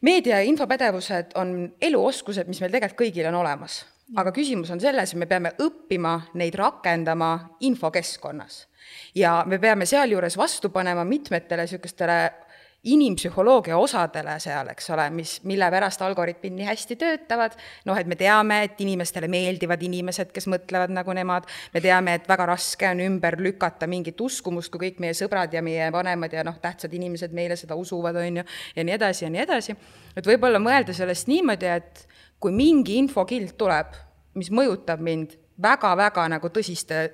[0.01, 3.85] meedia ja infopädevused on eluoskused, mis meil tegelikult kõigil on olemas.
[4.15, 8.67] aga küsimus on selles, et me peame õppima neid rakendama infokeskkonnas.
[9.15, 12.46] ja me peame sealjuures vastu panema mitmetele niisugustele
[12.83, 17.57] inimpsühholoogia osadele seal, eks ole, mis, mille pärast algoritmid nii hästi töötavad,
[17.89, 22.29] noh, et me teame, et inimestele meeldivad inimesed, kes mõtlevad nagu nemad, me teame, et
[22.29, 26.45] väga raske on ümber lükata mingit uskumust, kui kõik meie sõbrad ja meie vanemad ja
[26.47, 28.47] noh, tähtsad inimesed meile seda usuvad, on ju,
[28.77, 29.77] ja nii edasi ja nii edasi.
[30.15, 32.05] et võib-olla mõelda sellest niimoodi, et
[32.39, 33.97] kui mingi infokild tuleb,
[34.37, 37.07] mis mõjutab mind väga-väga nagu tõsiste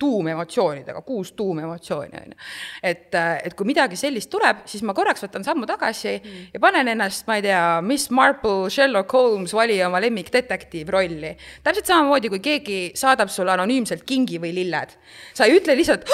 [0.00, 2.38] tuumemotsioonidega, kuus tuumemotsiooni, on ju.
[2.82, 6.46] et, äh, et kui midagi sellist tuleb, siis ma korraks võtan sammu tagasi mm.
[6.54, 11.34] ja panen ennast, ma ei tea, Miss Marple, Sherlock Holmes, vali oma lemmikdetektiivrolli.
[11.66, 14.96] täpselt samamoodi, kui keegi saadab sulle anonüümselt kingi või lilled.
[15.34, 16.08] sa ei ütle lihtsalt,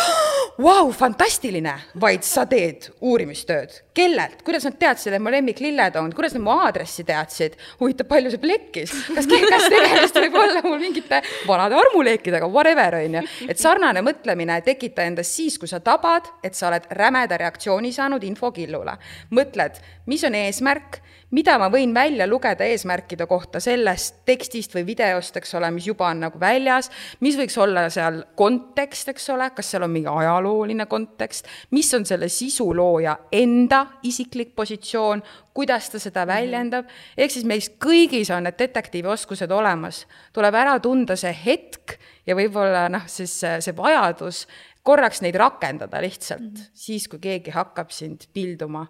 [0.67, 3.83] vau, fantastiline, vaid sa teed uurimistööd.
[3.97, 8.35] kellelt, kuidas nad teadsid, et mu lemmiklilled on, kuidas nad mu aadressi teadsid, huvitav, palju
[8.35, 13.63] see plekkis, kas, kas tegemist võib olla mul mingite vanade armuleekidega, whatever, on ju, et
[13.63, 18.25] sa sarnane mõtlemine tekita endas siis, kui sa tabad, et sa oled rämeda reaktsiooni saanud
[18.25, 18.97] infokillule.
[19.31, 21.03] mõtled, mis on eesmärk,
[21.37, 26.09] mida ma võin välja lugeda eesmärkide kohta sellest tekstist või videost, eks ole, mis juba
[26.09, 26.89] on nagu väljas,
[27.21, 32.07] mis võiks olla seal kontekst, eks ole, kas seal on mingi ajalooline kontekst, mis on
[32.09, 35.25] selle sisulooja enda isiklik positsioon,
[35.57, 40.07] kuidas ta seda väljendab, ehk siis meis kõigis on need detektiivioskused olemas.
[40.33, 44.47] tuleb ära tunda see hetk ja võib-olla noh, siis see vajadus
[44.87, 46.71] korraks neid rakendada lihtsalt mm, -hmm.
[46.75, 48.87] siis kui keegi hakkab sind pilduma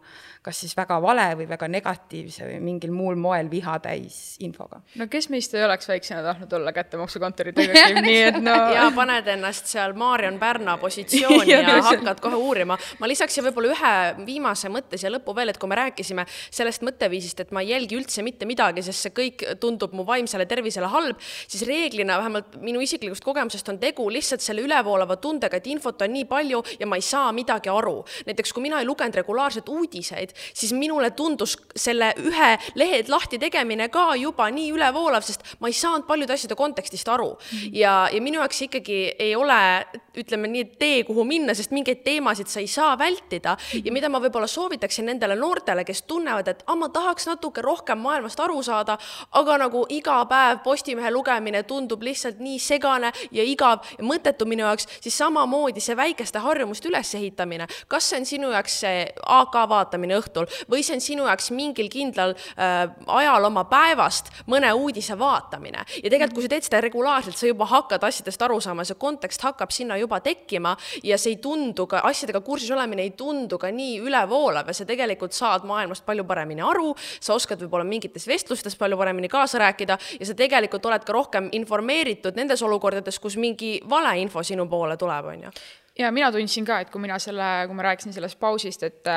[0.47, 4.79] kas siis väga vale või väga negatiivse või mingil muul moel viha täis infoga.
[5.01, 9.27] no kes meist ei oleks väiksena tahtnud olla kättemaksukontori detektiiv, nii et no ja paned
[9.35, 12.79] ennast seal Marion Pärna positsiooni ja, ja hakkad kohe uurima.
[13.01, 13.95] ma lisaks siia võib-olla ühe
[14.29, 17.99] viimase mõtte siia lõppu veel, et kui me rääkisime sellest mõtteviisist, et ma ei jälgi
[17.99, 22.85] üldse mitte midagi, sest see kõik tundub mu vaimsele tervisele halb, siis reeglina vähemalt minu
[22.85, 27.01] isiklikust kogemusest on tegu lihtsalt selle ülevoolava tundega, et infot on nii palju ja ma
[27.01, 27.99] ei saa midagi aru.
[28.31, 33.89] näiteks kui mina ei lugenud regulaarselt uudiseid, siis minule tundus selle ühe lehed lahti tegemine
[33.89, 37.37] ka juba nii ülevoolav, sest ma ei saanud paljude asjade kontekstist aru.
[37.37, 37.71] -hmm.
[37.73, 42.47] ja, ja minu jaoks ikkagi ei ole, ütleme nii, tee, kuhu minna, sest mingeid teemasid
[42.47, 46.77] sa ei saa vältida ja mida ma võib-olla soovitaksin nendele noortele, kes tunnevad, et ah,
[46.77, 48.99] ma tahaks natuke rohkem maailmast aru saada,
[49.33, 54.65] aga nagu iga päev Postimehe lugemine tundub lihtsalt nii segane ja igav ja mõttetu minu
[54.67, 59.07] jaoks, siis samamoodi see väikeste harjumuste ülesehitamine, kas see on sinu jaoks see
[59.39, 64.31] AK vaatamine õhtul, õhtul või see on sinu jaoks mingil kindlal äh, ajal oma päevast
[64.51, 65.85] mõne uudise vaatamine.
[66.03, 69.43] ja tegelikult, kui sa teed seda regulaarselt, sa juba hakkad asjadest aru saama, see kontekst
[69.47, 73.71] hakkab sinna juba tekkima ja see ei tundu ka, asjadega kursis olemine ei tundu ka
[73.73, 78.77] nii ülevoolav ja sa tegelikult saad maailmast palju paremini aru, sa oskad võib-olla mingites vestlustes
[78.77, 83.77] palju paremini kaasa rääkida ja sa tegelikult oled ka rohkem informeeritud nendes olukordades, kus mingi
[83.89, 85.57] valeinfo sinu poole tuleb, on ju
[85.99, 89.09] ja mina tundsin ka, et kui mina selle, kui ma rääkisin sellest pausist, et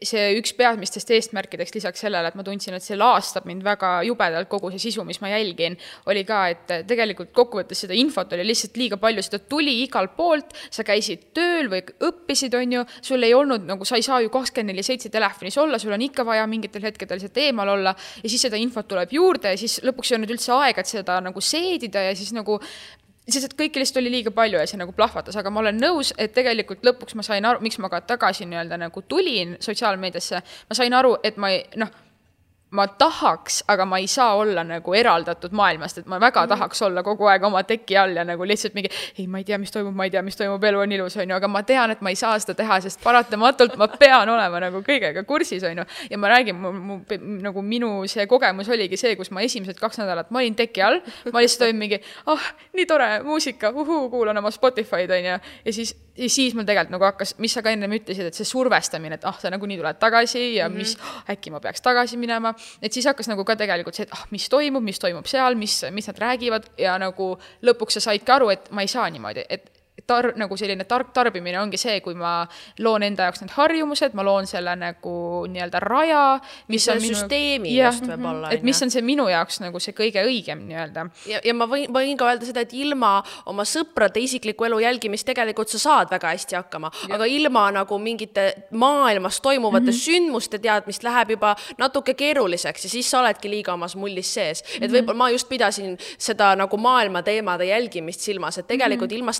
[0.00, 4.48] see üks peamistest eesmärkideks lisaks sellele, et ma tundsin, et see laastab mind väga jubedalt,
[4.50, 5.76] kogu see sisu, mis ma jälgin,
[6.08, 10.56] oli ka, et tegelikult kokkuvõttes seda infot oli lihtsalt liiga palju, seda tuli igalt poolt,
[10.72, 14.32] sa käisid tööl või õppisid, on ju, sul ei olnud nagu, sa ei saa ju
[14.32, 18.32] kakskümmend neli seitse telefonis olla, sul on ikka vaja mingitel hetkedel sealt eemal olla ja
[18.32, 21.44] siis seda infot tuleb juurde ja siis lõpuks ei olnud üldse aega, et seda nagu
[21.44, 22.58] seedida ja siis nagu
[23.28, 26.12] sest et kõike lihtsalt oli liiga palju ja see nagu plahvatas, aga ma olen nõus,
[26.18, 30.78] et tegelikult lõpuks ma sain aru, miks ma ka tagasi nii-öelda nagu tulin sotsiaalmeediasse, ma
[30.78, 31.92] sain aru, et ma ei, noh
[32.72, 36.52] ma tahaks, aga ma ei saa olla nagu eraldatud maailmast, et ma väga mm.
[36.54, 39.58] tahaks olla kogu aeg oma teki all ja nagu lihtsalt mingi, ei, ma ei tea,
[39.60, 41.92] mis toimub, ma ei tea, mis toimub, elu on ilus, on ju, aga ma tean,
[41.92, 45.82] et ma ei saa seda teha, sest paratamatult ma pean olema nagu kõigega kursis, on
[45.82, 45.88] ju.
[46.10, 46.98] ja ma räägin, mu, mu,
[47.44, 51.02] nagu minu see kogemus oligi see, kus ma esimesed kaks nädalat, ma olin teki all,
[51.28, 55.36] ma lihtsalt olin mingi, ah oh,, nii tore muusika, uhuu, kuulan oma Spotify'd, on ju,
[55.66, 58.48] ja siis ja siis mul tegelikult nagu hakkas, mis sa ka ennem ütlesid, et see
[58.48, 60.78] survestamine, et ah, sa nagunii tuled tagasi ja mm -hmm.
[60.78, 60.96] mis
[61.30, 62.54] äkki ma peaks tagasi minema.
[62.82, 65.78] Et siis hakkas nagu ka tegelikult see, et ah, mis toimub, mis toimub seal, mis,
[65.92, 69.81] mis nad räägivad ja nagu lõpuks sa saidki aru, et ma ei saa niimoodi, et
[70.06, 72.42] tar-, nagu selline tark tarbimine ongi see, kui ma
[72.82, 75.14] loon enda jaoks need harjumused, ma loon selle nagu
[75.52, 76.22] nii-öelda raja,
[76.72, 78.52] mis on minu süsteemi ja, just võib-olla.
[78.54, 81.06] et mis on see minu jaoks nagu see kõige õigem nii-öelda.
[81.28, 83.14] ja, ja ma võin, võin ka öelda seda, et ilma
[83.52, 88.48] oma sõprade isikliku elu jälgimist tegelikult sa saad väga hästi hakkama, aga ilma nagu mingite
[88.70, 90.04] maailmas toimuvate mm -hmm.
[90.06, 94.64] sündmuste teadmist läheb juba natuke keeruliseks ja siis sa oledki liiga omas mullis sees.
[94.80, 94.96] et mhm.
[94.96, 99.18] võib-olla ma just pidasin seda nagu maailma teemade jälgimist silmas, et tegelikult mm -hmm.
[99.18, 99.32] ilma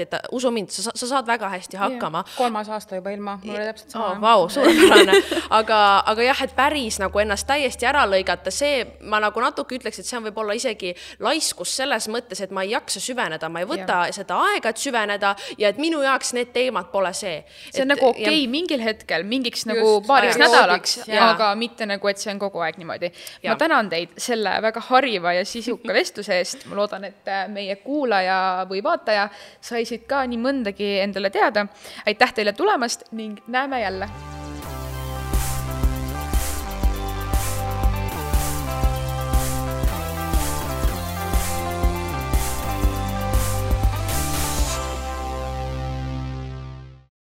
[0.00, 2.24] Snapchatita et usu mind, sa, sa saad väga hästi hakkama.
[2.36, 4.20] kolmas aasta juba ilma, mul oli täpselt sama oh,.
[4.20, 5.12] Vau, suurepärane
[5.50, 10.00] aga, aga jah, et päris nagu ennast täiesti ära lõigata, see ma nagu natuke ütleks,
[10.00, 13.68] et see on võib-olla isegi laiskus selles mõttes, et ma ei jaksa süveneda, ma ei
[13.68, 14.16] võta ja.
[14.20, 17.40] seda aega, et süveneda ja et minu jaoks need teemad pole see.
[17.70, 18.52] see on et, nagu okei okay, ja...
[18.52, 20.96] mingil hetkel, mingiks Just, nagu paariks nädalaks,
[21.30, 23.12] aga mitte nagu, et see on kogu aeg niimoodi.
[23.48, 28.66] ma tänan teid selle väga hariva ja sisuka vestluse eest, ma loodan, et meie kuulaja
[28.70, 29.28] või vaataja
[29.64, 31.66] sai siit ka nii mõndagi endale teada.
[32.06, 34.39] aitäh teile tulemast ning näeme jälle